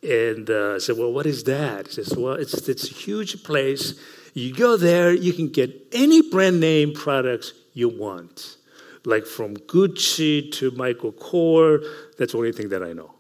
And 0.03 0.49
uh, 0.49 0.77
I 0.77 0.79
said, 0.79 0.97
Well, 0.97 1.13
what 1.13 1.27
is 1.27 1.45
that? 1.45 1.89
He 1.89 1.93
says, 1.93 2.17
Well, 2.17 2.35
it's, 2.35 2.67
it's 2.67 2.91
a 2.91 2.95
huge 2.95 3.45
place. 3.45 4.01
You 4.35 4.55
go 4.55 4.77
there, 4.77 5.13
you 5.13 5.33
can 5.33 5.49
get 5.49 5.89
any 5.93 6.23
brand 6.23 6.61
name 6.61 6.95
products 6.95 7.53
you 7.75 7.89
want, 7.89 8.57
like 9.05 9.27
from 9.27 9.57
Gucci 9.57 10.51
to 10.53 10.71
Michael 10.73 11.13
Kors. 11.13 11.85
That's 12.19 12.33
the 12.33 12.39
only 12.39 12.53
thing 12.53 12.71
that 12.71 12.83
I 12.83 12.93
know. 12.93 13.13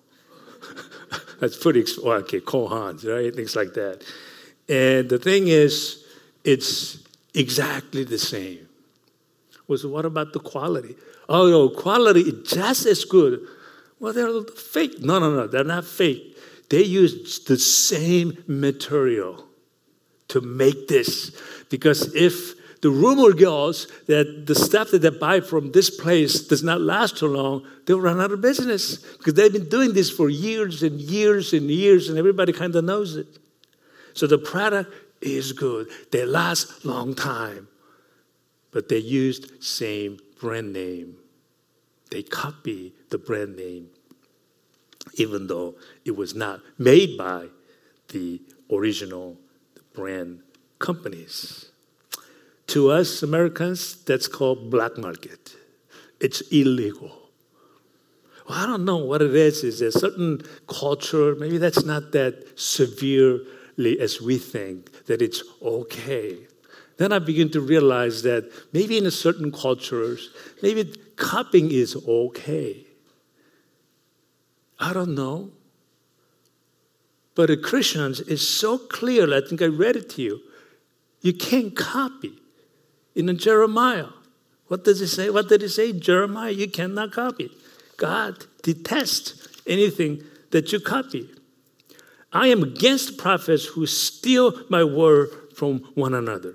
That's 1.40 1.56
pretty, 1.56 1.84
well, 2.02 2.18
okay, 2.18 2.40
Cole 2.40 2.70
Haans, 2.70 3.06
right? 3.06 3.34
Things 3.34 3.54
like 3.56 3.74
that. 3.74 4.04
And 4.68 5.08
the 5.10 5.18
thing 5.18 5.48
is, 5.48 6.04
it's 6.44 6.98
exactly 7.34 8.04
the 8.04 8.18
same. 8.18 8.68
Well, 9.68 9.78
so 9.78 9.88
what 9.88 10.04
about 10.06 10.32
the 10.32 10.40
quality? 10.40 10.96
Oh, 11.28 11.48
no, 11.50 11.68
quality 11.68 12.20
is 12.20 12.50
just 12.50 12.86
as 12.86 13.04
good. 13.04 13.40
Well, 14.00 14.12
they're 14.12 14.42
fake. 14.56 15.00
No, 15.00 15.18
no, 15.18 15.34
no, 15.34 15.46
they're 15.46 15.64
not 15.64 15.84
fake. 15.84 16.36
They 16.70 16.82
use 16.82 17.40
the 17.40 17.58
same 17.58 18.42
material 18.46 19.46
to 20.32 20.40
make 20.40 20.88
this. 20.88 21.30
Because 21.70 22.14
if 22.14 22.80
the 22.80 22.90
rumor 22.90 23.32
goes 23.32 23.86
that 24.06 24.46
the 24.46 24.54
stuff 24.54 24.90
that 24.90 24.98
they 24.98 25.10
buy 25.10 25.40
from 25.40 25.72
this 25.72 25.88
place 25.88 26.40
does 26.40 26.62
not 26.62 26.80
last 26.80 27.18
too 27.18 27.28
long, 27.28 27.66
they'll 27.86 28.00
run 28.00 28.20
out 28.20 28.32
of 28.32 28.40
business 28.40 28.96
because 28.96 29.34
they've 29.34 29.52
been 29.52 29.68
doing 29.68 29.92
this 29.92 30.10
for 30.10 30.28
years 30.28 30.82
and 30.82 31.00
years 31.00 31.52
and 31.52 31.70
years, 31.70 32.08
and 32.08 32.18
everybody 32.18 32.52
kind 32.52 32.74
of 32.74 32.84
knows 32.84 33.14
it. 33.14 33.26
So 34.14 34.26
the 34.26 34.38
product 34.38 34.92
is 35.20 35.52
good. 35.52 35.88
They 36.10 36.24
last 36.24 36.84
long 36.84 37.14
time, 37.14 37.68
but 38.72 38.88
they 38.88 38.98
used 38.98 39.62
same 39.62 40.18
brand 40.40 40.72
name. 40.72 41.16
They 42.10 42.22
copy 42.22 42.94
the 43.10 43.18
brand 43.18 43.56
name, 43.56 43.88
even 45.14 45.46
though 45.46 45.76
it 46.04 46.16
was 46.16 46.34
not 46.34 46.60
made 46.78 47.16
by 47.16 47.46
the 48.08 48.40
original 48.70 49.38
brand 49.94 50.42
companies. 50.78 51.70
To 52.68 52.90
us 52.90 53.22
Americans, 53.22 54.02
that's 54.04 54.28
called 54.28 54.70
black 54.70 54.96
market. 54.96 55.56
It's 56.20 56.40
illegal. 56.52 57.10
Well, 58.48 58.58
I 58.58 58.66
don't 58.66 58.84
know 58.84 58.96
what 58.96 59.22
it 59.22 59.34
is. 59.34 59.62
Is 59.64 59.80
a 59.80 59.92
certain 59.92 60.42
culture? 60.66 61.34
Maybe 61.34 61.58
that's 61.58 61.84
not 61.84 62.12
that 62.12 62.58
severely 62.58 64.00
as 64.00 64.20
we 64.20 64.38
think 64.38 65.06
that 65.06 65.22
it's 65.22 65.42
okay. 65.62 66.38
Then 66.96 67.12
I 67.12 67.18
begin 67.18 67.50
to 67.50 67.60
realize 67.60 68.22
that 68.22 68.50
maybe 68.72 68.98
in 68.98 69.06
a 69.06 69.10
certain 69.10 69.50
cultures, 69.50 70.30
maybe 70.62 70.94
copying 71.16 71.70
is 71.70 71.96
okay. 71.96 72.86
I 74.78 74.92
don't 74.92 75.14
know. 75.14 75.50
But 77.34 77.48
the 77.48 77.56
Christians 77.56 78.20
is 78.20 78.46
so 78.46 78.78
clear. 78.78 79.32
I 79.34 79.40
think 79.46 79.62
I 79.62 79.66
read 79.66 79.96
it 79.96 80.10
to 80.10 80.22
you. 80.22 80.40
You 81.22 81.32
can't 81.32 81.74
copy 81.74 82.32
in 83.14 83.36
Jeremiah. 83.38 84.08
What 84.68 84.84
does 84.84 85.00
it 85.00 85.08
say? 85.08 85.30
What 85.30 85.48
did 85.48 85.62
it 85.62 85.70
say? 85.70 85.92
Jeremiah, 85.92 86.50
you 86.50 86.68
cannot 86.68 87.12
copy. 87.12 87.50
God 87.96 88.46
detests 88.62 89.48
anything 89.66 90.22
that 90.50 90.72
you 90.72 90.80
copy. 90.80 91.28
I 92.32 92.48
am 92.48 92.62
against 92.62 93.18
prophets 93.18 93.66
who 93.66 93.86
steal 93.86 94.64
my 94.70 94.82
word 94.82 95.28
from 95.54 95.80
one 95.94 96.14
another. 96.14 96.54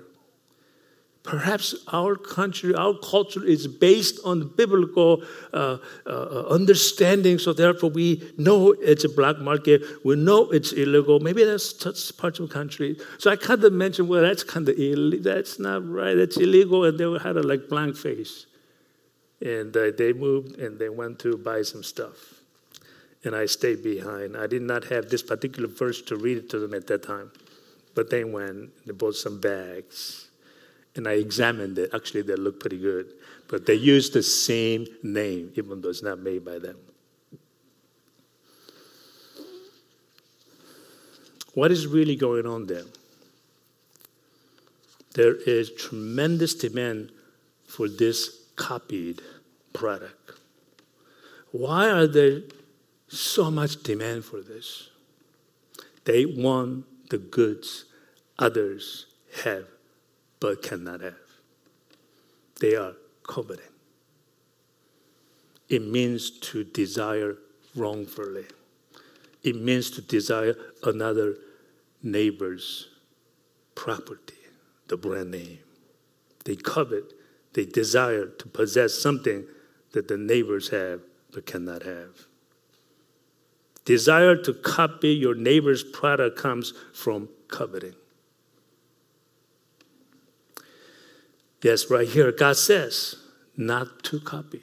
Perhaps 1.28 1.76
our 1.92 2.16
country, 2.16 2.74
our 2.74 2.94
culture 2.94 3.44
is 3.44 3.68
based 3.68 4.18
on 4.24 4.48
biblical 4.56 5.24
uh, 5.52 5.78
uh, 6.06 6.46
understanding, 6.50 7.38
so 7.38 7.52
therefore 7.52 7.90
we 7.90 8.32
know 8.38 8.72
it's 8.72 9.04
a 9.04 9.10
black 9.10 9.38
market, 9.40 9.84
we 10.06 10.16
know 10.16 10.50
it's 10.52 10.72
illegal. 10.72 11.20
Maybe 11.20 11.44
that's, 11.44 11.74
that's 11.74 12.14
parts 12.14 12.40
of 12.40 12.48
the 12.48 12.54
country. 12.54 12.98
So 13.18 13.30
I 13.30 13.36
kind 13.36 13.62
of 13.62 13.74
mentioned, 13.74 14.08
well, 14.08 14.22
that's 14.22 14.46
kind 14.46 14.70
of 14.70 14.80
illegal. 14.80 15.22
That's 15.22 15.60
not 15.60 15.86
right. 15.86 16.14
That's 16.14 16.38
illegal, 16.38 16.86
and 16.86 16.98
they 16.98 17.20
had 17.20 17.36
a 17.36 17.44
like 17.44 17.68
blank 17.68 17.98
face, 17.98 18.46
and 19.42 19.76
uh, 19.76 19.92
they 19.98 20.14
moved 20.14 20.58
and 20.60 20.80
they 20.80 20.88
went 20.88 21.20
to 21.20 21.36
buy 21.36 21.62
some 21.62 21.84
stuff, 21.84 22.36
and 23.26 23.36
I 23.36 23.48
stayed 23.48 23.84
behind. 23.84 24.38
I 24.38 24.48
did 24.48 24.62
not 24.62 24.86
have 24.86 25.10
this 25.10 25.24
particular 25.24 25.68
verse 25.68 26.02
to 26.04 26.16
read 26.16 26.50
to 26.52 26.60
them 26.60 26.74
at 26.74 26.88
that 26.88 27.04
time, 27.04 27.34
but 27.96 28.10
they 28.10 28.24
went. 28.24 28.70
They 28.86 28.94
bought 28.94 29.16
some 29.16 29.42
bags 29.42 30.27
and 30.98 31.08
I 31.08 31.14
examined 31.14 31.78
it. 31.78 31.92
Actually, 31.94 32.24
they 32.24 32.36
look 32.36 32.60
pretty 32.60 32.80
good. 32.80 33.14
But 33.48 33.66
they 33.66 33.76
use 33.76 34.10
the 34.10 34.24
same 34.24 34.88
name, 35.04 35.52
even 35.56 35.82
though 35.82 35.90
it's 35.90 36.04
not 36.04 36.20
made 36.20 36.44
by 36.44 36.60
them. 36.60 36.78
What 41.54 41.72
is 41.72 41.88
really 41.88 42.16
going 42.16 42.46
on 42.46 42.68
there? 42.68 42.84
There 45.14 45.36
is 45.36 45.72
tremendous 45.72 46.54
demand 46.54 47.12
for 47.66 47.88
this 47.88 48.42
copied 48.56 49.22
product. 49.74 50.34
Why 51.52 51.90
are 51.90 52.06
there 52.06 52.42
so 53.08 53.50
much 53.50 53.82
demand 53.82 54.26
for 54.26 54.42
this? 54.42 54.90
They 56.06 56.26
want 56.26 56.86
the 57.10 57.18
goods 57.18 57.86
others 58.38 59.08
have 59.44 59.66
but 60.40 60.62
cannot 60.62 61.02
have. 61.02 61.16
They 62.60 62.76
are 62.76 62.94
coveting. 63.24 63.66
It 65.70 65.86
means 65.86 66.32
to 66.40 66.64
desire 66.64 67.38
wrongfully. 67.76 68.46
It 69.44 69.56
means 69.56 69.92
to 69.92 70.02
desire 70.02 70.56
another 70.84 71.36
neighbor's 72.02 72.88
property, 73.76 74.34
the 74.88 74.98
brand 74.98 75.32
name. 75.32 75.60
They 76.46 76.56
covet, 76.56 77.14
they 77.54 77.66
desire 77.66 78.28
to 78.28 78.48
possess 78.48 78.94
something 78.94 79.46
that 79.92 80.08
the 80.08 80.18
neighbors 80.18 80.70
have 80.70 81.02
but 81.32 81.46
cannot 81.46 81.84
have. 81.84 82.28
Desire 83.86 84.36
to 84.36 84.54
copy 84.54 85.10
your 85.10 85.36
neighbor's 85.36 85.84
product 85.84 86.38
comes 86.38 86.74
from 86.94 87.30
coveting. 87.48 87.96
Yes, 91.68 91.90
right 91.90 92.08
here, 92.08 92.32
God 92.32 92.56
says 92.56 93.18
not 93.58 94.02
to 94.04 94.22
copy. 94.22 94.62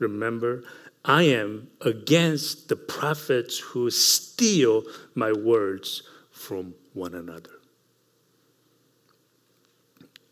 Remember, 0.00 0.64
I 1.04 1.22
am 1.22 1.68
against 1.80 2.68
the 2.68 2.74
prophets 2.74 3.60
who 3.60 3.88
steal 3.88 4.82
my 5.14 5.30
words 5.30 6.02
from 6.32 6.74
one 6.92 7.14
another. 7.14 7.52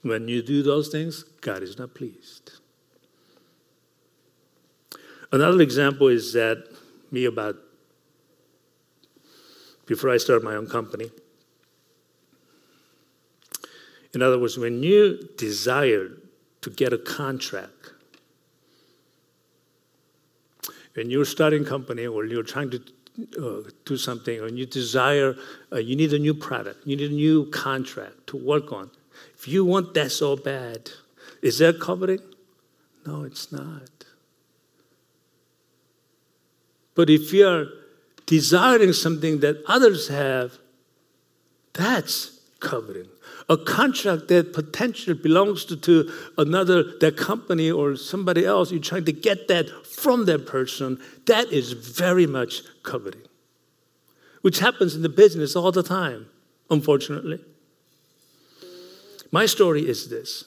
When 0.03 0.27
you 0.27 0.43
do 0.43 0.65
those 0.65 0.89
things, 0.89 1.23
God 1.41 1.63
is 1.63 1.79
not 1.79 1.95
pleased. 1.95 2.55
Another 5.31 5.61
example 5.61 6.09
is 6.09 6.33
that 6.33 6.65
me 7.13 7.27
about 7.27 7.55
before 9.87 10.11
I 10.11 10.17
started 10.17 10.45
my 10.45 10.57
own 10.57 10.67
company. 10.67 11.13
In 14.19 14.23
other 14.23 14.37
words, 14.37 14.59
when 14.59 14.83
you 14.83 15.29
desire 15.37 16.11
to 16.63 16.71
get 16.71 16.93
a 16.93 16.99
contract, 16.99 17.93
when 20.95 21.09
you're 21.09 21.25
starting 21.25 21.63
a 21.63 21.65
company 21.65 22.05
or 22.05 22.25
you're 22.25 22.43
trying 22.43 22.69
to 22.71 22.83
uh, 23.41 23.71
do 23.85 23.97
something 23.97 24.41
or 24.41 24.49
you 24.49 24.67
desire, 24.67 25.37
uh, 25.71 25.77
you 25.77 25.95
need 25.95 26.13
a 26.13 26.19
new 26.19 26.35
product, 26.35 26.85
you 26.85 26.97
need 26.97 27.13
a 27.13 27.15
new 27.15 27.47
contract 27.51 28.27
to 28.27 28.37
work 28.37 28.73
on. 28.73 28.91
If 29.37 29.47
you 29.47 29.65
want 29.65 29.95
that 29.95 30.11
so 30.11 30.35
bad, 30.35 30.91
is 31.41 31.59
that 31.59 31.79
coveting? 31.79 32.19
No, 33.07 33.23
it's 33.23 33.53
not. 33.53 34.05
But 36.97 37.09
if 37.09 37.33
you're 37.33 37.69
desiring 38.27 38.95
something 38.95 39.39
that 39.39 39.63
others 39.69 40.09
have, 40.09 40.59
that's 41.73 42.41
coveting 42.59 43.11
a 43.49 43.57
contract 43.57 44.29
that 44.29 44.53
potentially 44.53 45.17
belongs 45.17 45.65
to, 45.65 45.77
to 45.77 46.13
another 46.37 46.83
that 46.99 47.17
company 47.17 47.71
or 47.71 47.97
somebody 47.97 48.45
else 48.45 48.71
you're 48.71 48.81
trying 48.81 49.07
to 49.07 49.13
get 49.13 49.49
that 49.49 49.69
from 49.87 50.27
that 50.27 50.47
person 50.47 51.01
that 51.27 51.51
is 51.51 51.73
very 51.73 52.27
much 52.27 52.63
coveting. 52.83 53.23
Which 54.43 54.59
happens 54.59 54.95
in 54.95 55.03
the 55.03 55.09
business 55.09 55.57
all 55.57 55.73
the 55.73 55.83
time 55.83 56.27
unfortunately. 56.71 57.41
My 59.33 59.47
story 59.47 59.89
is 59.89 60.09
this. 60.09 60.45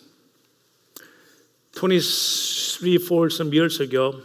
23 1.74 2.98
4 2.98 3.30
some 3.30 3.54
years 3.54 3.80
ago 3.80 4.22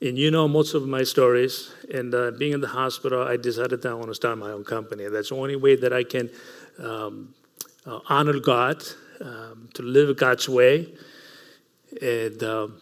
and 0.00 0.18
you 0.18 0.30
know 0.30 0.46
most 0.46 0.74
of 0.74 0.86
my 0.86 1.02
stories 1.02 1.72
and 1.92 2.14
uh, 2.14 2.30
being 2.32 2.52
in 2.52 2.60
the 2.60 2.68
hospital 2.68 3.22
i 3.22 3.38
decided 3.38 3.80
that 3.80 3.90
i 3.90 3.94
want 3.94 4.08
to 4.08 4.14
start 4.14 4.38
my 4.38 4.50
own 4.50 4.62
company. 4.62 5.08
That's 5.08 5.30
the 5.30 5.36
only 5.36 5.56
way 5.56 5.74
that 5.76 5.92
i 5.92 6.04
can 6.04 6.30
um, 6.78 7.34
uh, 7.86 8.00
honor 8.08 8.38
God, 8.40 8.82
um, 9.20 9.68
to 9.74 9.82
live 9.82 10.16
God's 10.16 10.48
way. 10.48 10.88
And 12.02 12.42
um, 12.42 12.80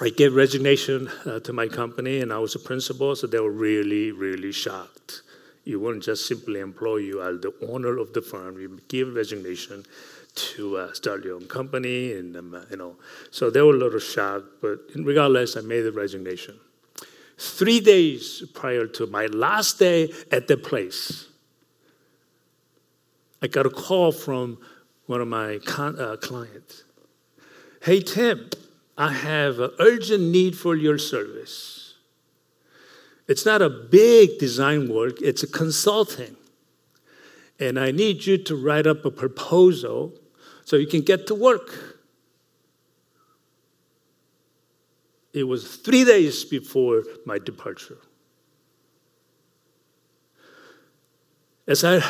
I 0.00 0.08
gave 0.08 0.34
resignation 0.34 1.08
uh, 1.24 1.40
to 1.40 1.52
my 1.52 1.68
company, 1.68 2.20
and 2.20 2.32
I 2.32 2.38
was 2.38 2.54
a 2.54 2.58
principal, 2.58 3.14
so 3.14 3.26
they 3.26 3.38
were 3.38 3.50
really, 3.50 4.12
really 4.12 4.52
shocked. 4.52 5.22
You 5.64 5.80
wouldn't 5.80 6.04
just 6.04 6.26
simply 6.26 6.60
employ 6.60 6.96
you 6.96 7.22
as 7.22 7.40
the 7.40 7.52
owner 7.68 7.98
of 7.98 8.12
the 8.12 8.22
firm. 8.22 8.60
You 8.60 8.80
give 8.88 9.14
resignation 9.14 9.84
to 10.34 10.76
uh, 10.76 10.92
start 10.92 11.24
your 11.24 11.36
own 11.36 11.46
company, 11.48 12.12
and 12.12 12.36
um, 12.36 12.66
you 12.70 12.76
know. 12.76 12.96
So 13.30 13.50
they 13.50 13.62
were 13.62 13.74
a 13.74 13.78
little 13.78 13.98
shocked, 13.98 14.46
but 14.60 14.78
regardless, 14.94 15.56
I 15.56 15.60
made 15.62 15.82
the 15.82 15.92
resignation. 15.92 16.56
three 17.38 17.80
days 17.80 18.42
prior 18.54 18.86
to 18.86 19.06
my 19.06 19.26
last 19.26 19.78
day 19.78 20.12
at 20.32 20.46
the 20.48 20.56
place, 20.56 21.26
I 23.46 23.48
got 23.48 23.64
a 23.64 23.70
call 23.70 24.10
from 24.10 24.58
one 25.06 25.20
of 25.20 25.28
my 25.28 25.60
con- 25.64 26.00
uh, 26.00 26.16
clients. 26.16 26.82
Hey, 27.80 28.00
Tim, 28.00 28.50
I 28.98 29.12
have 29.12 29.60
an 29.60 29.70
urgent 29.78 30.24
need 30.24 30.58
for 30.58 30.74
your 30.74 30.98
service. 30.98 31.94
It's 33.28 33.46
not 33.46 33.62
a 33.62 33.70
big 33.70 34.40
design 34.40 34.92
work, 34.92 35.22
it's 35.22 35.44
a 35.44 35.46
consulting. 35.46 36.34
And 37.60 37.78
I 37.78 37.92
need 37.92 38.26
you 38.26 38.36
to 38.36 38.56
write 38.56 38.88
up 38.88 39.04
a 39.04 39.12
proposal 39.12 40.12
so 40.64 40.74
you 40.74 40.88
can 40.88 41.02
get 41.02 41.28
to 41.28 41.34
work. 41.36 42.02
It 45.32 45.44
was 45.44 45.76
three 45.76 46.04
days 46.04 46.44
before 46.44 47.04
my 47.24 47.38
departure. 47.38 47.98
As 51.68 51.84
I 51.84 52.02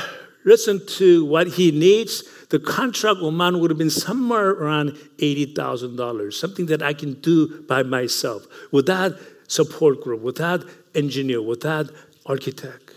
listened 0.46 0.88
to 0.88 1.26
what 1.26 1.48
he 1.48 1.70
needs, 1.70 2.24
the 2.48 2.58
contract 2.58 3.20
amount 3.20 3.58
would 3.58 3.70
have 3.70 3.76
been 3.76 3.90
somewhere 3.90 4.50
around 4.50 4.92
$80,000, 5.18 6.32
something 6.32 6.66
that 6.66 6.82
I 6.82 6.94
can 6.94 7.14
do 7.14 7.62
by 7.62 7.82
myself 7.82 8.46
without 8.70 9.12
support 9.48 10.00
group, 10.02 10.22
without 10.22 10.64
engineer, 10.94 11.42
without 11.42 11.90
architect. 12.24 12.92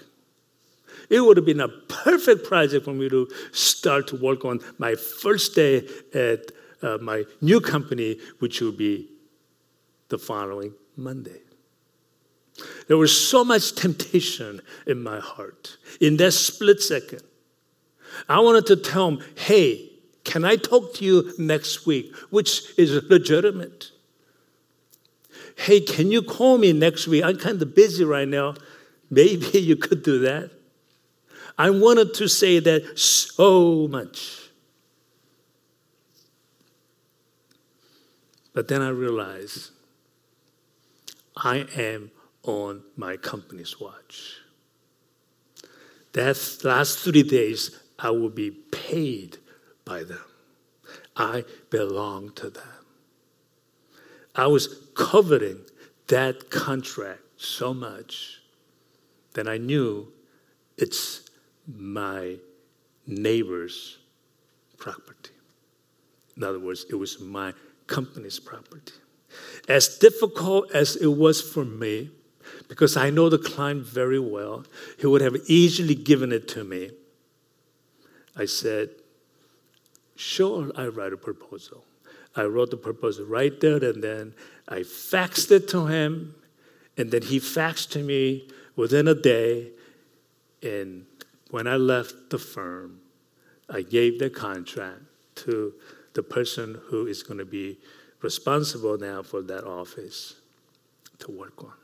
It 1.09 1.21
would 1.21 1.37
have 1.37 1.45
been 1.45 1.59
a 1.59 1.67
perfect 1.67 2.45
project 2.45 2.85
for 2.85 2.93
me 2.93 3.09
to 3.09 3.27
start 3.51 4.07
to 4.09 4.15
work 4.15 4.45
on 4.45 4.59
my 4.77 4.93
first 4.93 5.55
day 5.55 5.87
at 6.13 6.51
uh, 6.83 6.99
my 7.01 7.25
new 7.41 7.59
company, 7.59 8.19
which 8.37 8.61
will 8.61 8.71
be 8.71 9.09
the 10.09 10.19
following 10.19 10.73
Monday. 10.95 11.41
There 12.87 12.97
was 12.97 13.15
so 13.15 13.43
much 13.43 13.73
temptation 13.73 14.61
in 14.85 15.01
my 15.01 15.19
heart 15.19 15.77
in 15.99 16.17
that 16.17 16.33
split 16.33 16.81
second. 16.81 17.23
I 18.29 18.39
wanted 18.39 18.67
to 18.67 18.75
tell 18.75 19.07
him, 19.07 19.23
hey, 19.35 19.89
can 20.23 20.45
I 20.45 20.55
talk 20.55 20.93
to 20.95 21.05
you 21.05 21.33
next 21.39 21.87
week? 21.87 22.15
Which 22.29 22.77
is 22.77 23.03
legitimate. 23.09 23.89
Hey, 25.55 25.81
can 25.81 26.11
you 26.11 26.21
call 26.21 26.59
me 26.59 26.71
next 26.71 27.07
week? 27.07 27.23
I'm 27.23 27.37
kind 27.37 27.59
of 27.59 27.73
busy 27.73 28.05
right 28.05 28.27
now. 28.27 28.53
Maybe 29.09 29.45
you 29.59 29.75
could 29.75 30.03
do 30.03 30.19
that. 30.19 30.51
I 31.57 31.71
wanted 31.71 32.13
to 32.13 32.29
say 32.29 32.59
that 32.59 32.97
so 32.97 33.87
much. 33.87 34.49
But 38.53 38.67
then 38.67 38.81
I 38.81 38.89
realized 38.89 39.71
I 41.35 41.65
am 41.75 42.11
on 42.43 42.83
my 42.95 43.17
company's 43.17 43.79
watch. 43.79 44.37
That 46.13 46.37
last 46.63 46.99
three 46.99 47.23
days, 47.23 47.77
I 47.99 48.09
will 48.11 48.29
be 48.29 48.51
paid 48.51 49.37
by 49.85 50.03
them. 50.03 50.23
I 51.15 51.43
belong 51.69 52.31
to 52.35 52.49
them. 52.49 52.63
I 54.35 54.47
was 54.47 54.89
coveting 54.95 55.59
that 56.07 56.49
contract 56.49 57.21
so 57.37 57.73
much 57.73 58.41
that 59.33 59.47
I 59.47 59.57
knew 59.57 60.11
it's 60.77 61.29
my 61.67 62.37
neighbor's 63.05 63.97
property. 64.77 65.31
In 66.37 66.43
other 66.43 66.59
words, 66.59 66.85
it 66.89 66.95
was 66.95 67.19
my 67.19 67.53
company's 67.87 68.39
property. 68.39 68.93
As 69.67 69.97
difficult 69.97 70.71
as 70.71 70.95
it 70.95 71.07
was 71.07 71.41
for 71.41 71.65
me, 71.65 72.11
because 72.67 72.95
I 72.95 73.09
know 73.09 73.29
the 73.29 73.37
client 73.37 73.85
very 73.85 74.19
well, 74.19 74.65
he 74.97 75.05
would 75.05 75.21
have 75.21 75.35
easily 75.47 75.95
given 75.95 76.31
it 76.31 76.47
to 76.49 76.63
me. 76.63 76.91
I 78.39 78.45
said, 78.45 78.89
Sure, 80.15 80.71
I 80.75 80.87
write 80.87 81.13
a 81.13 81.17
proposal. 81.17 81.83
I 82.35 82.43
wrote 82.43 82.71
the 82.71 82.77
proposal 82.77 83.25
right 83.25 83.59
there 83.59 83.83
and 83.83 84.01
then. 84.01 84.33
I 84.67 84.79
faxed 84.79 85.51
it 85.51 85.67
to 85.69 85.87
him, 85.87 86.35
and 86.97 87.11
then 87.11 87.23
he 87.23 87.39
faxed 87.39 87.89
to 87.91 87.99
me 87.99 88.47
within 88.75 89.07
a 89.07 89.13
day. 89.13 89.71
And 90.63 91.05
when 91.51 91.67
I 91.67 91.75
left 91.75 92.29
the 92.29 92.39
firm, 92.39 93.01
I 93.69 93.81
gave 93.81 94.19
the 94.19 94.29
contract 94.29 95.01
to 95.35 95.73
the 96.13 96.23
person 96.23 96.79
who 96.87 97.07
is 97.07 97.23
going 97.23 97.39
to 97.39 97.45
be 97.45 97.77
responsible 98.21 98.97
now 98.97 99.21
for 99.21 99.41
that 99.41 99.65
office 99.65 100.35
to 101.19 101.31
work 101.31 101.63
on. 101.63 101.78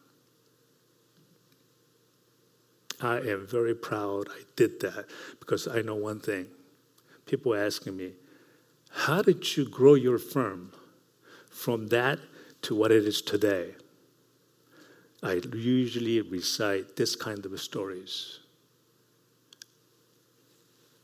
I 3.05 3.19
am 3.19 3.45
very 3.45 3.75
proud 3.75 4.29
I 4.29 4.41
did 4.55 4.79
that 4.79 5.05
because 5.39 5.67
I 5.67 5.81
know 5.81 5.95
one 5.95 6.19
thing. 6.19 6.47
People 7.27 7.53
asking 7.55 7.97
me, 7.97 8.13
how 8.89 9.21
did 9.21 9.55
you 9.55 9.69
grow 9.69 9.93
your 9.93 10.17
firm 10.17 10.71
from 11.49 11.87
that 11.87 12.17
to 12.63 12.75
what 12.75 12.91
it 12.91 13.05
is 13.05 13.21
today? 13.21 13.75
I 15.21 15.41
usually 15.53 16.21
recite 16.21 16.95
this 16.95 17.15
kind 17.15 17.45
of 17.45 17.59
stories. 17.61 18.39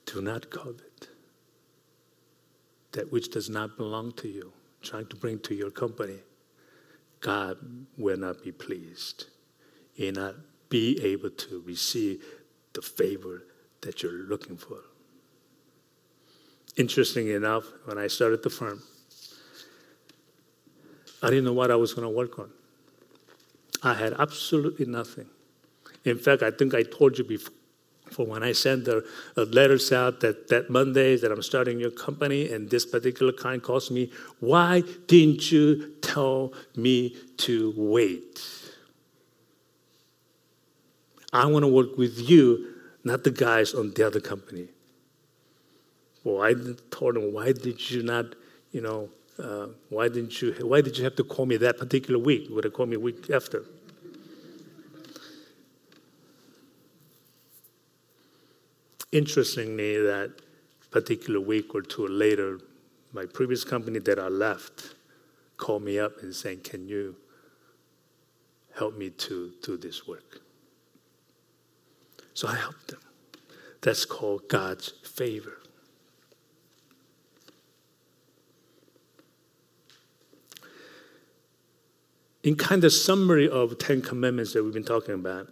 Do 0.06 0.22
not 0.22 0.50
covet 0.50 1.08
that 2.94 3.12
which 3.12 3.30
does 3.30 3.50
not 3.50 3.78
belong 3.78 4.12
to 4.14 4.28
you, 4.28 4.52
trying 4.82 5.08
to 5.08 5.16
bring 5.16 5.40
to 5.40 5.54
your 5.54 5.72
company. 5.72 6.20
God 7.20 7.58
will 7.98 8.18
not 8.18 8.44
be 8.44 8.52
pleased. 8.52 9.28
You're 9.96 10.14
not 10.14 10.36
be 10.72 11.00
able 11.04 11.30
to 11.30 11.62
receive 11.68 12.24
the 12.74 12.82
favor 12.82 13.44
that 13.82 14.02
you're 14.02 14.24
looking 14.24 14.58
for. 14.58 14.78
Interesting 16.78 17.28
enough, 17.28 17.66
when 17.86 18.00
I 18.00 18.08
started 18.08 18.42
the 18.42 18.50
firm, 18.50 18.82
I 21.22 21.30
didn't 21.30 21.46
know 21.46 21.54
what 21.54 21.70
I 21.70 21.76
was 21.76 21.94
going 21.94 22.08
to 22.08 22.18
work 22.18 22.40
on. 22.40 22.50
I 23.84 23.94
had 23.94 24.14
absolutely 24.18 24.88
nothing. 24.88 25.28
In 26.06 26.18
fact, 26.18 26.42
I 26.42 26.50
think 26.50 26.74
I 26.74 26.82
told 26.82 27.20
you 27.20 27.24
before 27.24 27.54
for 28.12 28.26
when 28.26 28.44
I 28.44 28.52
sent 28.52 28.86
the 28.86 29.06
letters 29.36 29.92
out 29.92 30.20
that, 30.20 30.50
that 30.50 30.70
Monday 30.70 31.16
that 31.16 31.32
I'm 31.32 31.42
starting 31.42 31.80
your 31.80 31.92
company 31.92 32.52
and 32.52 32.70
this 32.70 32.86
particular 32.86 33.32
client 33.32 33.64
calls 33.64 33.90
me, 33.90 34.12
why 34.40 34.84
didn't 35.08 35.50
you 35.52 35.94
tell 36.02 36.54
me 36.76 37.16
to 37.38 37.74
wait? 37.78 38.61
I 41.34 41.46
want 41.46 41.64
to 41.64 41.68
work 41.68 41.98
with 41.98 42.20
you, 42.20 42.74
not 43.04 43.24
the 43.24 43.32
guys 43.32 43.74
on 43.74 43.94
the 43.94 44.06
other 44.06 44.20
company. 44.20 44.68
Well, 46.24 46.42
I 46.42 46.54
told 46.92 47.18
him, 47.18 47.34
why 47.34 47.52
did 47.54 47.90
you 47.90 48.04
not, 48.04 48.36
you 48.72 48.82
know, 48.82 49.10
uh, 49.40 49.68
why 49.90 50.08
didn't 50.08 50.42
you, 50.42 50.54
why 50.62 50.82
did 50.82 50.98
you 50.98 51.04
have 51.04 51.16
to 51.16 51.24
call 51.24 51.46
me 51.46 51.58
that 51.58 51.78
particular 51.78 52.20
week? 52.20 52.50
You 52.50 52.56
would 52.56 52.66
have 52.66 52.74
called 52.74 52.90
me 52.90 52.96
a 52.96 53.00
week 53.00 53.30
after. 53.30 53.64
Interestingly, 59.12 59.98
that 59.98 60.32
particular 60.92 61.40
week 61.40 61.74
or 61.74 61.82
two 61.82 62.08
later, 62.08 62.60
my 63.14 63.26
previous 63.26 63.64
company 63.64 64.00
that 64.00 64.20
I 64.20 64.28
left 64.28 64.96
called 65.58 65.84
me 65.84 65.98
up 65.98 66.22
and 66.22 66.36
saying, 66.36 66.62
can 66.62 66.88
you 66.88 67.16
help 68.76 68.98
me 68.98 69.10
to 69.10 69.54
do 69.64 69.76
this 69.76 70.08
work? 70.08 70.42
So 72.34 72.48
I 72.48 72.56
helped 72.56 72.88
them. 72.88 73.00
That's 73.82 74.06
called 74.06 74.48
God's 74.48 74.90
favor. 75.04 75.58
In 82.44 82.56
kind 82.56 82.84
of 82.84 82.92
summary 82.92 83.48
of 83.48 83.78
Ten 83.78 84.02
Commandments 84.02 84.54
that 84.54 84.64
we've 84.64 84.74
been 84.74 84.84
talking 84.84 85.14
about, 85.14 85.48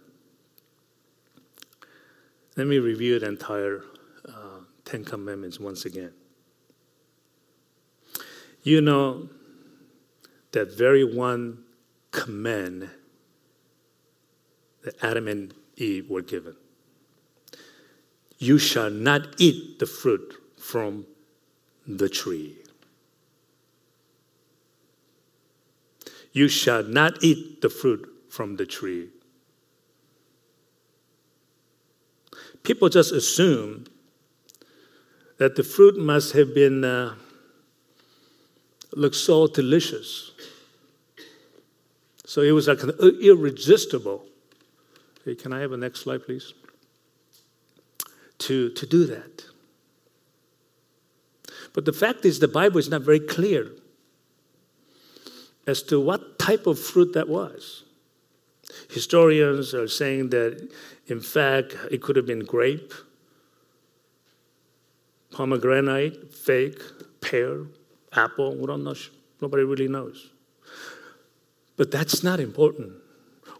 let 2.56 2.66
me 2.66 2.78
review 2.78 3.18
the 3.18 3.28
entire 3.28 3.84
uh, 4.28 4.60
Ten 4.84 5.04
Commandments 5.04 5.60
once 5.60 5.84
again. 5.84 6.12
You 8.62 8.80
know 8.80 9.28
that 10.52 10.76
very 10.76 11.04
one 11.04 11.62
command 12.10 12.90
that 14.82 14.94
Adam 15.02 15.28
and 15.28 15.54
Eve 15.76 16.10
were 16.10 16.22
given 16.22 16.56
you 18.40 18.58
shall 18.58 18.90
not 18.90 19.38
eat 19.38 19.78
the 19.78 19.86
fruit 19.86 20.34
from 20.58 21.06
the 21.86 22.08
tree. 22.08 22.56
You 26.32 26.48
shall 26.48 26.82
not 26.82 27.22
eat 27.22 27.60
the 27.60 27.68
fruit 27.68 28.08
from 28.30 28.56
the 28.56 28.64
tree. 28.64 29.10
People 32.62 32.88
just 32.88 33.12
assume 33.12 33.84
that 35.36 35.56
the 35.56 35.62
fruit 35.62 35.98
must 35.98 36.32
have 36.32 36.54
been 36.54 36.84
uh, 36.84 37.14
look 38.92 39.14
so 39.14 39.46
delicious, 39.46 40.32
So 42.24 42.42
it 42.42 42.52
was 42.52 42.68
like 42.68 42.82
an 42.84 42.92
irresistible. 43.20 44.24
Hey, 45.24 45.34
can 45.34 45.52
I 45.52 45.60
have 45.60 45.72
a 45.72 45.76
next 45.76 46.00
slide, 46.00 46.24
please? 46.24 46.54
To, 48.40 48.70
to 48.70 48.86
do 48.86 49.04
that. 49.06 49.44
But 51.72 51.84
the 51.84 51.92
fact 51.92 52.24
is, 52.24 52.38
the 52.38 52.48
Bible 52.48 52.78
is 52.78 52.88
not 52.88 53.02
very 53.02 53.20
clear 53.20 53.70
as 55.66 55.82
to 55.84 56.00
what 56.00 56.38
type 56.38 56.66
of 56.66 56.78
fruit 56.78 57.12
that 57.12 57.28
was. 57.28 57.84
Historians 58.88 59.74
are 59.74 59.88
saying 59.88 60.30
that, 60.30 60.68
in 61.06 61.20
fact, 61.20 61.76
it 61.90 62.00
could 62.02 62.16
have 62.16 62.26
been 62.26 62.44
grape, 62.44 62.94
pomegranate, 65.30 66.32
fig, 66.32 66.80
pear, 67.20 67.66
apple. 68.12 68.56
We 68.56 68.66
don't 68.66 68.84
know. 68.84 68.94
Nobody 69.40 69.64
really 69.64 69.88
knows. 69.88 70.30
But 71.76 71.90
that's 71.90 72.22
not 72.22 72.40
important. 72.40 72.94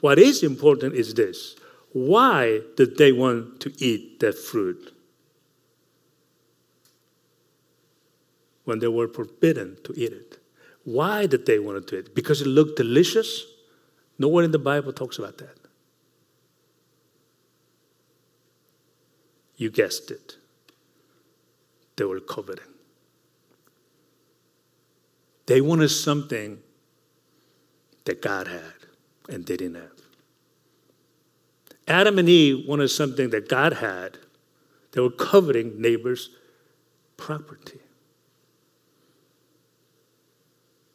What 0.01 0.19
is 0.19 0.43
important 0.43 0.95
is 0.95 1.15
this 1.15 1.57
why 1.93 2.61
did 2.77 2.99
they 2.99 3.13
want 3.13 3.61
to 3.61 3.73
eat 3.79 4.21
that 4.21 4.39
fruit 4.39 4.95
when 8.65 8.79
they 8.79 8.89
were 8.89 9.09
forbidden 9.09 9.77
to 9.85 9.93
eat 9.97 10.13
it? 10.13 10.39
Why 10.85 11.27
did 11.27 11.47
they 11.47 11.59
want 11.59 11.87
to 11.89 11.99
eat 11.99 12.07
it? 12.07 12.15
Because 12.15 12.41
it 12.41 12.47
looked 12.47 12.77
delicious? 12.77 13.45
Nowhere 14.19 14.45
in 14.45 14.53
the 14.53 14.59
Bible 14.59 14.93
talks 14.93 15.19
about 15.19 15.39
that. 15.39 15.57
You 19.57 19.71
guessed 19.71 20.11
it. 20.11 20.37
They 21.97 22.05
were 22.05 22.21
coveting. 22.21 22.65
They 25.47 25.61
wanted 25.61 25.89
something 25.89 26.61
that 28.05 28.23
God 28.23 28.47
had 28.47 28.73
and 29.29 29.45
they 29.45 29.57
didn't 29.57 29.75
have. 29.75 30.00
Adam 31.91 32.21
and 32.21 32.29
Eve 32.29 32.69
wanted 32.69 32.89
something 32.89 33.31
that 33.31 33.49
God 33.49 33.73
had. 33.75 34.17
They 34.93 35.01
were 35.01 35.11
coveting 35.11 35.81
neighbors' 35.81 36.31
property. 37.17 37.81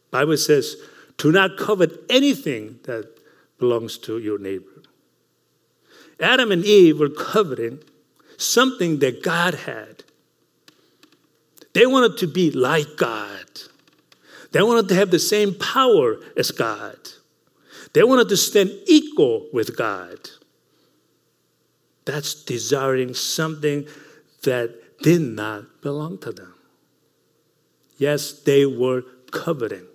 Bible 0.10 0.38
says, 0.38 0.77
do 1.17 1.34
not 1.34 1.58
covet 1.58 1.91
anything 2.10 2.79
that 2.84 3.19
belongs 3.60 3.97
to 3.99 4.19
your 4.19 4.38
neighbor. 4.38 4.84
Adam 6.21 6.53
and 6.53 6.63
Eve 6.63 6.97
were 6.97 7.10
coveting 7.10 7.79
something 8.38 8.99
that 8.99 9.21
God 9.21 9.53
had. 9.53 10.03
They 11.73 11.86
wanted 11.86 12.17
to 12.19 12.27
be 12.27 12.51
like 12.51 12.95
God. 12.95 13.45
They 14.53 14.63
wanted 14.63 14.88
to 14.88 14.95
have 14.95 15.12
the 15.12 15.19
same 15.19 15.55
power 15.55 16.15
as 16.38 16.51
God. 16.51 16.97
They 17.91 18.03
wanted 18.03 18.29
to 18.29 18.38
stand 18.38 18.71
equal 18.88 19.47
with 19.51 19.75
God. 19.75 20.29
That's 22.05 22.33
desiring 22.33 23.13
something 23.13 23.87
that 24.43 25.01
did 25.01 25.21
not 25.21 25.81
belong 25.81 26.19
to 26.19 26.31
them. 26.31 26.53
Yes, 27.97 28.31
they 28.31 28.65
were 28.65 29.03
coveting. 29.31 29.85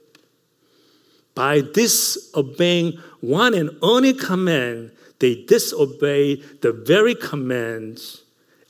By 1.35 1.61
disobeying 1.61 2.99
one 3.21 3.55
and 3.55 3.71
only 3.81 4.13
command, 4.13 4.93
they 5.21 5.45
disobeyed 5.45 6.63
the 6.63 6.73
very 6.73 7.15
commands. 7.15 8.23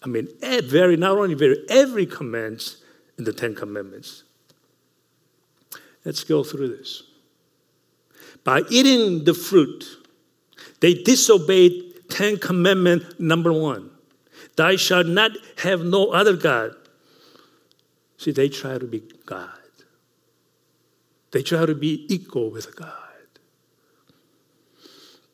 I 0.03 0.09
mean, 0.09 0.29
very 0.41 0.97
not 0.97 1.17
only 1.17 1.35
very 1.35 1.65
every 1.69 2.07
command 2.07 2.75
in 3.19 3.25
the 3.25 3.33
Ten 3.33 3.55
Commandments. 3.55 4.25
Let's 6.05 6.25
go 6.25 6.43
through 6.43 6.77
this. 6.77 7.03
By 8.45 8.63
eating 8.71 9.25
the 9.25 9.35
fruit, 9.35 9.85
they 10.81 10.95
disobeyed 10.95 11.90
Ten 12.11 12.37
Commandment 12.39 13.21
number 13.21 13.53
one. 13.53 13.91
Thou 14.57 14.77
shalt 14.77 15.07
not 15.07 15.33
have 15.59 15.83
no 15.83 16.11
other 16.11 16.37
God. 16.37 16.75
See, 18.19 18.33
they 18.33 18.49
try 18.49 18.79
to 18.79 18.87
be 18.87 19.03
God. 19.25 19.49
They 21.33 21.43
try 21.43 21.65
to 21.65 21.75
be 21.75 22.07
equal 22.13 22.51
with 22.51 22.75
God. 22.77 22.93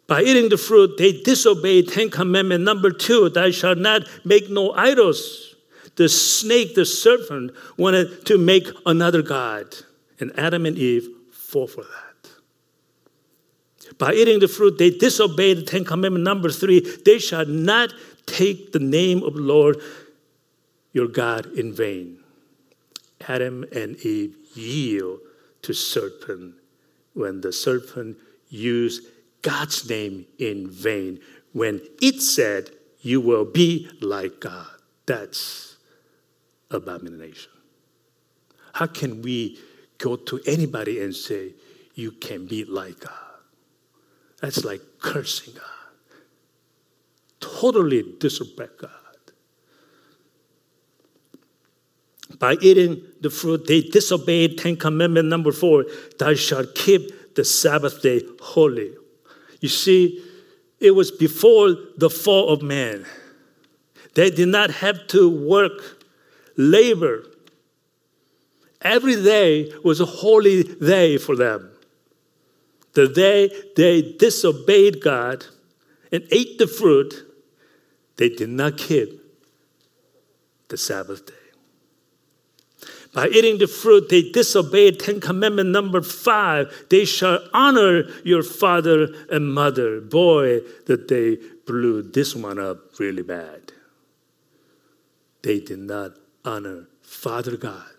By 0.07 0.23
eating 0.23 0.49
the 0.49 0.57
fruit, 0.57 0.97
they 0.99 1.21
disobeyed 1.23 1.89
Ten 1.89 2.11
Commandment 2.11 2.63
number 2.63 2.91
two. 2.93 3.29
Thou 3.29 3.51
shalt 3.51 3.79
not 3.79 4.03
make 4.25 4.49
no 4.49 4.73
idols. 4.73 5.57
The 5.97 6.09
snake, 6.09 6.75
the 6.75 6.85
serpent, 6.85 7.53
wanted 7.77 8.27
to 8.27 8.39
make 8.39 8.69
another 8.85 9.23
God. 9.23 9.75
And 10.21 10.39
Adam 10.39 10.67
and 10.67 10.79
Eve 10.79 11.09
fall 11.33 11.67
for 11.67 11.83
that. 11.83 12.06
By 13.99 14.13
eating 14.13 14.41
the 14.41 14.49
fruit, 14.49 14.79
they 14.79 14.91
disobeyed 14.91 15.59
the 15.59 15.63
Ten 15.63 15.85
Commandment 15.85 16.25
number 16.25 16.51
three. 16.51 16.81
They 17.05 17.19
shall 17.19 17.47
not 17.47 17.93
take 18.27 18.73
the 18.73 18.79
name 18.79 19.23
of 19.23 19.35
the 19.35 19.41
Lord 19.41 19.81
your 20.93 21.09
God 21.09 21.47
in 21.59 21.73
vain. 21.73 22.19
Adam 23.29 23.65
and 23.73 23.97
Eve 24.05 24.37
yield 24.55 25.21
to 25.63 25.73
serpent 25.73 26.55
when 27.15 27.41
the 27.41 27.53
serpent 27.53 28.17
used 28.49 29.07
God's 29.43 29.89
name 29.89 30.27
in 30.39 30.71
vain. 30.71 31.21
When 31.53 31.81
it 32.01 32.21
said, 32.21 32.71
You 33.01 33.21
will 33.21 33.45
be 33.45 33.91
like 34.01 34.41
God. 34.41 34.69
That's 35.07 35.77
abomination. 36.71 37.53
How 38.75 38.87
can 38.87 39.23
we 39.23 39.59
go 39.99 40.17
to 40.17 40.41
anybody 40.47 41.03
and 41.03 41.15
say, 41.15 41.55
You 41.95 42.13
can 42.13 42.47
be 42.47 42.65
like 42.65 43.01
God? 43.01 43.13
That's 44.41 44.65
like 44.65 44.81
cursing 45.01 45.55
God. 45.55 45.65
Totally 47.41 48.15
disrespect 48.19 48.79
God. 48.79 48.91
By 52.39 52.55
eating 52.61 53.03
the 53.21 53.31
fruit, 53.31 53.67
they 53.67 53.81
disobeyed 53.81 54.59
Ten 54.59 54.77
Commandment 54.77 55.29
number 55.29 55.53
four, 55.53 55.87
thou 56.19 56.35
shalt 56.35 56.75
keep 56.75 57.35
the 57.35 57.45
Sabbath 57.45 58.03
day 58.03 58.23
holy. 58.41 58.93
You 59.61 59.69
see, 59.69 60.23
it 60.81 60.91
was 60.91 61.11
before 61.11 61.75
the 61.97 62.11
fall 62.11 62.51
of 62.51 62.63
man. 62.63 63.07
They 64.15 64.31
did 64.31 64.49
not 64.49 64.71
have 64.71 65.07
to 65.09 65.29
work, 65.29 66.05
labor. 66.57 67.25
Every 68.83 69.23
day 69.23 69.73
was 69.85 70.01
a 70.01 70.07
holy 70.07 70.65
day 70.65 71.17
for 71.19 71.37
them. 71.37 71.71
The 72.97 73.09
day 73.09 73.51
they 73.77 74.01
disobeyed 74.01 75.03
God 75.03 75.45
and 76.11 76.27
ate 76.31 76.57
the 76.57 76.67
fruit, 76.67 77.27
they 78.17 78.31
did 78.31 78.49
not 78.49 78.79
keep 78.79 79.21
the 80.69 80.79
Sabbath 80.79 81.27
day. 81.27 81.35
By 83.13 83.29
eating 83.29 83.59
the 83.59 83.67
fruit, 83.67 84.09
they 84.09 84.31
disobeyed 84.31 84.99
Ten 84.99 85.21
Commandment 85.21 85.69
number 85.69 86.01
five. 86.01 86.73
They 86.89 87.05
shall 87.05 87.41
honor 87.53 88.05
your 88.25 88.43
father 88.43 89.09
and 89.31 89.53
mother. 89.53 90.01
Boy, 90.01 90.61
that 90.87 91.09
they 91.09 91.37
blew 91.67 92.01
this 92.01 92.35
one 92.35 92.59
up 92.59 92.99
really 92.99 93.23
bad. 93.23 93.73
They 95.43 95.61
did 95.61 95.81
not 95.81 96.13
honor 96.47 96.89
Father 97.03 97.59
God 97.59 97.96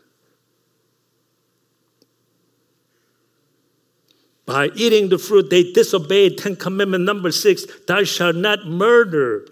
By 4.47 4.69
eating 4.75 5.09
the 5.09 5.17
fruit, 5.17 5.49
they 5.49 5.73
disobeyed 5.73 6.37
Ten 6.37 6.55
Commandment 6.55 7.03
number 7.03 7.31
six, 7.31 7.65
thou 7.85 8.03
shalt 8.05 8.37
not 8.37 8.65
murder. 8.65 9.45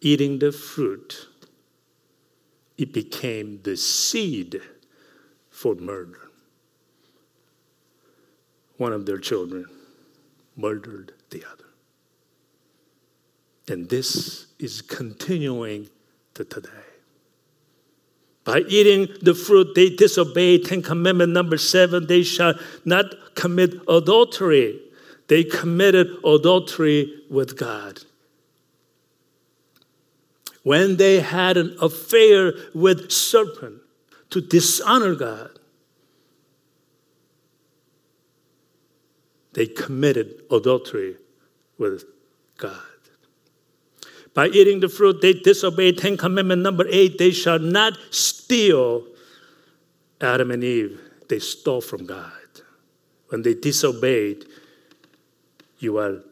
Eating 0.00 0.40
the 0.40 0.50
fruit, 0.50 1.28
it 2.76 2.92
became 2.92 3.60
the 3.62 3.76
seed 3.76 4.60
for 5.48 5.76
murder. 5.76 6.18
One 8.78 8.92
of 8.92 9.06
their 9.06 9.18
children 9.18 9.66
murdered 10.56 11.12
the 11.30 11.44
other. 11.44 11.64
And 13.68 13.88
this 13.88 14.48
is 14.58 14.82
continuing 14.82 15.88
to 16.34 16.44
today. 16.44 16.91
By 18.44 18.60
eating 18.68 19.08
the 19.22 19.34
fruit, 19.34 19.74
they 19.74 19.90
disobeyed 19.90 20.64
Ten 20.64 20.82
Commandment 20.82 21.32
number 21.32 21.56
seven. 21.56 22.06
They 22.06 22.22
shall 22.22 22.54
not 22.84 23.34
commit 23.34 23.74
adultery. 23.88 24.80
They 25.28 25.44
committed 25.44 26.08
adultery 26.24 27.22
with 27.30 27.56
God. 27.56 28.00
When 30.64 30.96
they 30.96 31.20
had 31.20 31.56
an 31.56 31.76
affair 31.80 32.52
with 32.74 33.10
serpent 33.10 33.80
to 34.30 34.40
dishonor 34.40 35.14
God, 35.14 35.58
they 39.54 39.66
committed 39.66 40.42
adultery 40.50 41.16
with 41.78 42.04
God. 42.58 42.91
By 44.34 44.48
eating 44.48 44.80
the 44.80 44.88
fruit, 44.88 45.20
they 45.20 45.34
disobeyed 45.34 45.98
Ten 45.98 46.16
Commandment 46.16 46.62
number 46.62 46.86
eight. 46.88 47.18
They 47.18 47.30
shall 47.30 47.58
not 47.58 47.98
steal. 48.10 49.06
Adam 50.20 50.50
and 50.50 50.64
Eve, 50.64 51.00
they 51.28 51.38
stole 51.38 51.80
from 51.80 52.06
God. 52.06 52.32
When 53.28 53.42
they 53.42 53.54
disobeyed, 53.54 54.46
you 55.78 55.98
are 55.98 56.22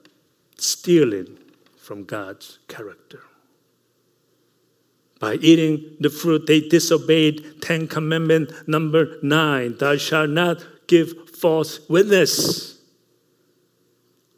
stealing 0.57 1.39
from 1.77 2.05
God's 2.05 2.59
character. 2.69 3.21
By 5.19 5.35
eating 5.35 5.97
the 6.01 6.09
fruit, 6.09 6.47
they 6.47 6.61
disobeyed 6.61 7.61
Ten 7.61 7.87
Commandment 7.87 8.53
number 8.67 9.19
nine 9.23 9.77
Thou 9.77 9.97
shalt 9.97 10.31
not 10.31 10.65
give 10.87 11.31
false 11.31 11.89
witness. 11.91 12.79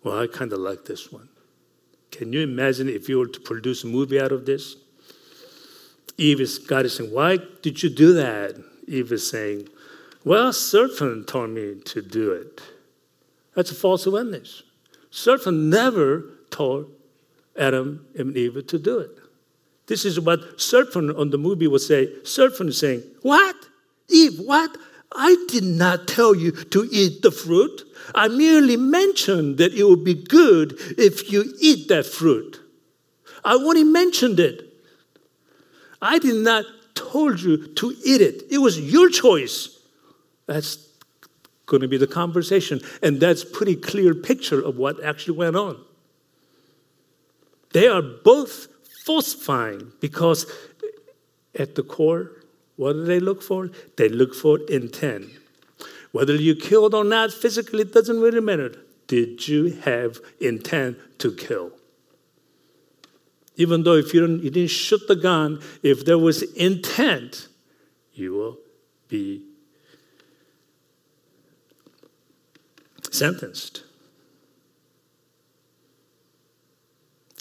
Well, 0.03 0.19
I 0.19 0.27
kind 0.27 0.53
of 0.53 0.59
like 0.59 0.85
this 0.85 1.13
one. 1.13 1.29
Can 2.13 2.33
you 2.33 2.41
imagine 2.41 2.89
if 2.89 3.09
you 3.09 3.19
were 3.19 3.27
to 3.27 3.41
produce 3.41 3.83
a 3.83 3.89
movie 3.89 4.21
out 4.21 4.31
of 4.31 4.47
this? 4.47 4.77
Eve 6.19 6.41
is, 6.41 6.59
God 6.59 6.85
is 6.85 6.97
saying, 6.97 7.11
Why 7.13 7.39
did 7.63 7.83
you 7.83 7.89
do 7.89 8.13
that? 8.15 8.63
Eve 8.87 9.11
is 9.13 9.29
saying, 9.29 9.69
Well, 10.25 10.53
serpent 10.53 11.27
told 11.27 11.51
me 11.51 11.81
to 11.87 12.03
do 12.03 12.33
it. 12.33 12.61
That's 13.55 13.71
a 13.71 13.75
false 13.75 14.07
witness. 14.07 14.63
Serpent 15.11 15.57
never 15.57 16.25
told 16.51 16.91
Adam 17.59 18.07
and 18.17 18.37
Eve 18.37 18.67
to 18.67 18.79
do 18.79 18.99
it. 18.99 19.11
This 19.87 20.05
is 20.05 20.21
what 20.21 20.61
serpent 20.61 21.17
on 21.17 21.31
the 21.31 21.39
movie 21.39 21.67
would 21.67 21.81
say. 21.81 22.09
Serpent 22.25 22.71
is 22.71 22.79
saying, 22.79 23.03
What? 23.23 23.57
Eve, 24.09 24.39
what? 24.39 24.77
I 25.15 25.37
did 25.49 25.65
not 25.65 26.09
tell 26.09 26.35
you 26.35 26.53
to 26.53 26.89
eat 26.91 27.23
the 27.23 27.31
fruit. 27.31 27.83
I 28.15 28.29
merely 28.29 28.77
mentioned 28.77 29.59
that 29.59 29.73
it 29.75 29.85
would 29.85 30.05
be 30.05 30.15
good 30.15 30.75
if 30.99 31.31
you 31.31 31.55
eat 31.61 31.89
that 31.89 32.07
fruit. 32.07 32.61
I 33.45 33.55
only 33.55 33.85
mentioned 33.85 34.41
it. 34.41 34.69
I 36.01 36.19
did 36.19 36.37
not 36.37 36.65
told 36.95 37.41
you 37.41 37.69
to 37.75 37.95
eat 38.05 38.21
it. 38.21 38.45
It 38.51 38.59
was 38.59 38.81
your 38.81 39.09
choice. 39.09 39.79
That's 40.47 40.89
going 41.67 41.83
to 41.83 41.89
be 41.89 41.97
the 41.97 42.07
conversation. 42.07 42.81
And 43.03 43.21
that's 43.21 43.45
pretty 43.45 43.77
clear 43.77 44.15
picture 44.15 44.61
of 44.61 44.77
what 44.77 45.03
actually 45.03 45.37
went 45.37 45.57
on. 45.57 45.79
They 47.73 47.89
are 47.89 48.03
both 48.03 48.69
falsifying 49.05 49.93
because 50.01 50.47
at 51.59 51.75
the 51.75 51.83
core, 51.83 52.33
what 52.77 52.95
do 52.95 53.05
they 53.05 53.21
look 53.21 53.43
for? 53.43 53.71
They 53.97 54.09
look 54.09 54.35
for 54.35 54.59
intent. 54.69 55.27
Whether 56.13 56.35
you 56.35 56.55
killed 56.55 56.95
or 56.95 57.05
not 57.05 57.33
physically, 57.33 57.83
it 57.83 57.93
doesn't 57.93 58.21
really 58.21 58.41
matter. 58.41 58.75
Did 59.07 59.49
you 59.49 59.71
have 59.83 60.21
intent 60.41 60.99
to 61.19 61.33
kill? 61.35 61.73
Even 63.57 63.83
though 63.83 63.97
if 63.97 64.15
you, 64.15 64.27
you 64.27 64.51
didn't 64.51 64.71
shoot 64.71 65.07
the 65.09 65.17
gun, 65.17 65.61
if 65.83 66.05
there 66.05 66.19
was 66.19 66.43
intent, 66.55 67.49
you 68.15 68.33
will 68.33 68.59
be 69.09 69.45
sentenced. 73.11 73.85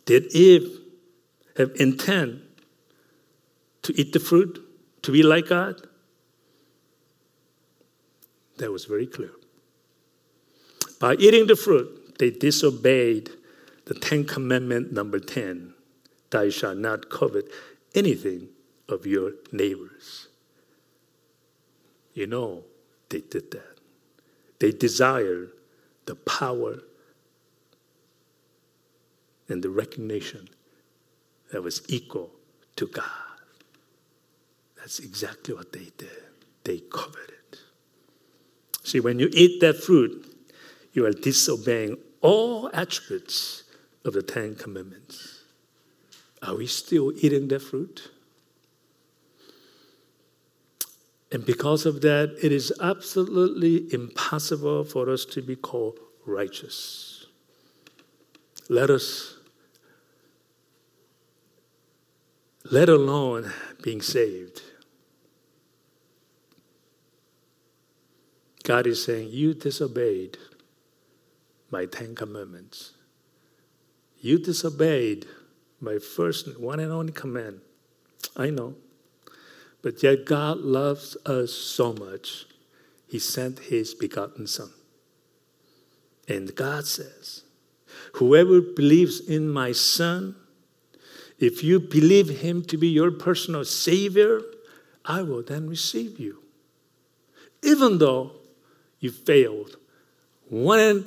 Did 0.05 0.25
Eve 0.33 0.79
have 1.57 1.71
intent 1.75 2.41
to 3.83 3.99
eat 3.99 4.11
the 4.11 4.19
fruit? 4.19 4.61
To 5.03 5.11
be 5.11 5.23
like 5.23 5.47
God? 5.47 5.87
That 8.57 8.71
was 8.71 8.85
very 8.85 9.07
clear. 9.07 9.31
By 10.99 11.15
eating 11.15 11.47
the 11.47 11.55
fruit, 11.55 12.19
they 12.19 12.29
disobeyed 12.29 13.31
the 13.85 13.95
Ten 13.95 14.25
Commandment 14.25 14.93
number 14.93 15.19
10 15.19 15.73
Thou 16.29 16.49
shalt 16.49 16.77
not 16.77 17.09
covet 17.09 17.45
anything 17.93 18.47
of 18.87 19.05
your 19.05 19.33
neighbors. 19.51 20.27
You 22.13 22.27
know, 22.27 22.63
they 23.09 23.19
did 23.19 23.51
that. 23.51 23.79
They 24.59 24.71
desired 24.71 25.51
the 26.05 26.15
power 26.15 26.79
and 29.49 29.61
the 29.61 29.69
recognition 29.69 30.47
that 31.51 31.61
was 31.61 31.81
equal 31.89 32.31
to 32.77 32.87
God. 32.87 33.30
That's 34.81 34.99
exactly 34.99 35.53
what 35.53 35.71
they 35.71 35.91
did. 35.97 36.09
They 36.63 36.79
covered 36.79 37.29
it. 37.29 37.59
See, 38.83 38.99
when 38.99 39.19
you 39.19 39.29
eat 39.31 39.61
that 39.61 39.81
fruit, 39.81 40.25
you 40.91 41.05
are 41.05 41.11
disobeying 41.11 41.97
all 42.21 42.69
attributes 42.73 43.63
of 44.03 44.13
the 44.13 44.23
Ten 44.23 44.55
Commandments. 44.55 45.43
Are 46.41 46.55
we 46.55 46.65
still 46.65 47.13
eating 47.15 47.47
that 47.49 47.61
fruit? 47.61 48.09
And 51.31 51.45
because 51.45 51.85
of 51.85 52.01
that, 52.01 52.35
it 52.43 52.51
is 52.51 52.73
absolutely 52.81 53.93
impossible 53.93 54.83
for 54.83 55.09
us 55.09 55.23
to 55.25 55.41
be 55.41 55.55
called 55.55 55.99
righteous. 56.25 57.27
Let 58.67 58.89
us, 58.89 59.37
let 62.69 62.89
alone 62.89 63.51
being 63.81 64.01
saved, 64.01 64.61
God 68.63 68.87
is 68.87 69.03
saying, 69.03 69.29
You 69.31 69.53
disobeyed 69.53 70.37
my 71.71 71.85
Ten 71.85 72.15
Commandments. 72.15 72.91
You 74.19 74.37
disobeyed 74.37 75.25
my 75.79 75.97
first 75.97 76.59
one 76.59 76.79
and 76.79 76.91
only 76.91 77.11
command. 77.11 77.61
I 78.35 78.49
know. 78.49 78.75
But 79.81 80.03
yet 80.03 80.25
God 80.25 80.59
loves 80.59 81.17
us 81.25 81.51
so 81.51 81.93
much, 81.93 82.45
He 83.07 83.17
sent 83.17 83.59
His 83.59 83.95
begotten 83.95 84.45
Son. 84.45 84.69
And 86.27 86.55
God 86.55 86.85
says, 86.85 87.43
Whoever 88.13 88.61
believes 88.61 89.19
in 89.19 89.49
my 89.49 89.71
Son, 89.71 90.35
if 91.39 91.63
you 91.63 91.79
believe 91.79 92.29
Him 92.41 92.63
to 92.65 92.77
be 92.77 92.89
your 92.89 93.09
personal 93.09 93.65
Savior, 93.65 94.41
I 95.03 95.23
will 95.23 95.41
then 95.41 95.67
receive 95.67 96.19
you. 96.19 96.43
Even 97.63 97.97
though 97.97 98.33
you 99.01 99.11
failed. 99.11 99.75
One 100.47 101.05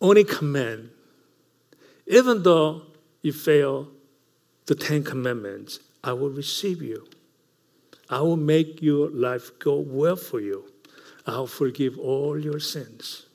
only 0.00 0.24
command, 0.24 0.90
even 2.06 2.42
though 2.42 2.82
you 3.20 3.32
fail 3.32 3.88
the 4.66 4.74
Ten 4.74 5.04
Commandments, 5.04 5.80
I 6.02 6.14
will 6.14 6.30
receive 6.30 6.80
you. 6.80 7.06
I 8.08 8.20
will 8.20 8.36
make 8.36 8.80
your 8.80 9.10
life 9.10 9.58
go 9.58 9.76
well 9.76 10.16
for 10.16 10.40
you. 10.40 10.64
I'll 11.26 11.46
forgive 11.46 11.98
all 11.98 12.38
your 12.38 12.60
sins. 12.60 13.26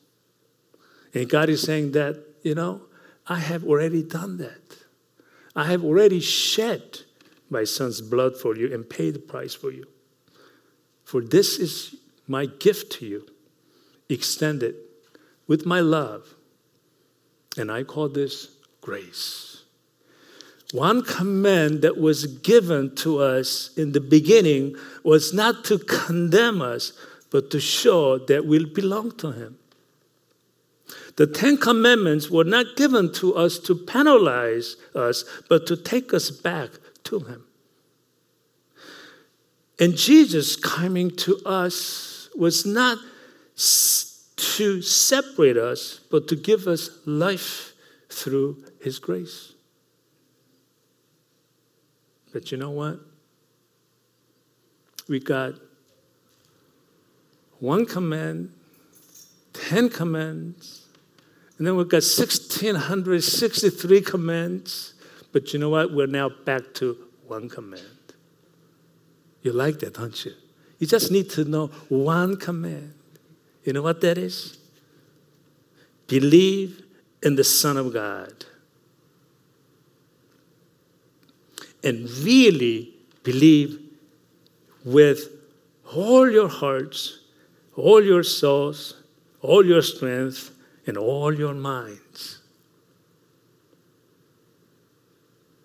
And 1.14 1.30
God 1.30 1.50
is 1.50 1.62
saying 1.62 1.92
that, 1.92 2.18
you 2.42 2.56
know, 2.56 2.82
I 3.28 3.40
have 3.40 3.64
already 3.64 4.02
done 4.02 4.38
that. 4.38 4.78
I 5.56 5.66
have 5.66 5.84
already 5.84 6.20
shed 6.20 7.02
my 7.50 7.66
son's 7.66 8.02
blood 8.02 8.36
for 8.36 8.56
you 8.56 8.74
and 8.74 8.90
paid 8.90 9.14
the 9.14 9.20
price 9.20 9.54
for 9.54 9.72
you. 9.72 9.86
For 11.04 11.22
this 11.22 11.60
is 11.60 11.96
my 12.28 12.48
gift 12.48 12.92
to 12.94 13.06
you 13.06 13.28
extended 14.10 14.76
with 15.48 15.66
my 15.66 15.80
love. 15.80 16.36
And 17.58 17.72
I 17.72 17.84
call 17.84 18.10
this 18.10 18.50
grace. 18.82 19.64
One 20.72 21.04
command 21.04 21.84
that 21.84 21.98
was 21.98 22.26
given 22.26 22.96
to 22.96 23.20
us 23.20 23.70
in 23.78 23.92
the 23.92 24.02
beginning 24.02 24.76
was 25.04 25.32
not 25.34 25.64
to 25.66 25.78
condemn 25.78 26.64
us, 26.64 26.94
but 27.30 27.52
to 27.52 27.60
show 27.60 28.18
that 28.18 28.46
we 28.46 28.66
belong 28.66 29.12
to 29.18 29.32
Him. 29.32 29.60
The 31.16 31.28
Ten 31.28 31.58
Commandments 31.58 32.32
were 32.32 32.44
not 32.44 32.76
given 32.76 33.14
to 33.14 33.36
us 33.36 33.60
to 33.60 33.76
penalize 33.76 34.76
us, 34.96 35.26
but 35.48 35.68
to 35.68 35.78
take 35.78 36.12
us 36.12 36.32
back 36.32 36.72
to 37.04 37.20
Him. 37.20 37.44
And 39.80 39.96
Jesus 39.96 40.56
coming 40.56 41.12
to 41.18 41.38
us 41.46 42.30
was 42.36 42.66
not 42.66 42.98
to 43.56 44.82
separate 44.82 45.58
us, 45.58 46.00
but 46.12 46.28
to 46.28 46.36
give 46.36 46.68
us 46.68 46.90
life 47.06 47.74
through 48.10 48.64
His 48.82 49.00
grace. 49.00 49.54
But 52.32 52.52
you 52.52 52.58
know 52.58 52.72
what? 52.72 53.00
We 55.08 55.20
got 55.20 55.54
one 57.60 57.86
command, 57.86 58.52
10 59.54 59.90
commands, 59.90 60.88
and 61.58 61.68
then 61.68 61.76
we've 61.76 61.88
got 61.88 62.04
1,663 62.04 64.02
commands. 64.02 64.94
But 65.32 65.54
you 65.54 65.60
know 65.60 65.70
what? 65.70 65.94
We're 65.94 66.08
now 66.08 66.30
back 66.30 66.74
to 66.76 66.98
one 67.28 67.48
command. 67.50 67.84
You 69.44 69.54
like 69.54 69.80
that, 69.80 69.94
don't 69.94 70.26
you? 70.26 70.34
You 70.80 70.88
just 70.88 71.12
need 71.12 71.30
to 71.32 71.46
know 71.46 71.68
one 71.90 72.36
command. 72.38 72.94
You 73.64 73.74
know 73.74 73.82
what 73.82 74.02
that 74.02 74.18
is? 74.18 74.58
Believe 76.08 76.84
in 77.22 77.36
the 77.36 77.44
Son 77.44 77.78
of 77.78 77.94
God. 77.94 78.46
And 81.84 82.10
really 82.10 82.94
believe 83.24 83.80
with 84.86 85.30
all 85.96 86.30
your 86.30 86.48
hearts, 86.48 87.20
all 87.76 88.04
your 88.04 88.24
souls, 88.24 89.02
all 89.42 89.66
your 89.66 89.82
strength, 89.82 90.52
and 90.86 90.98
all 90.98 91.34
your 91.34 91.54
minds. 91.54 92.40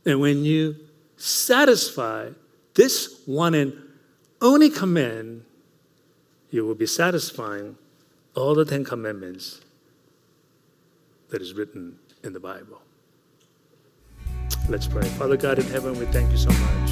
And 0.06 0.20
when 0.20 0.44
you 0.44 0.76
satisfy 1.16 2.30
this 2.74 3.22
one 3.26 3.54
and 3.54 3.74
only 4.40 4.70
command, 4.70 5.44
you 6.50 6.64
will 6.64 6.74
be 6.74 6.86
satisfying 6.86 7.76
all 8.38 8.54
the 8.54 8.64
Ten 8.64 8.84
Commandments 8.84 9.60
that 11.30 11.42
is 11.42 11.54
written 11.54 11.98
in 12.22 12.32
the 12.32 12.40
Bible. 12.40 12.80
Let's 14.68 14.86
pray. 14.86 15.02
Father 15.02 15.36
God 15.36 15.58
in 15.58 15.66
heaven, 15.66 15.98
we 15.98 16.06
thank 16.06 16.30
you 16.30 16.38
so 16.38 16.50
much 16.50 16.87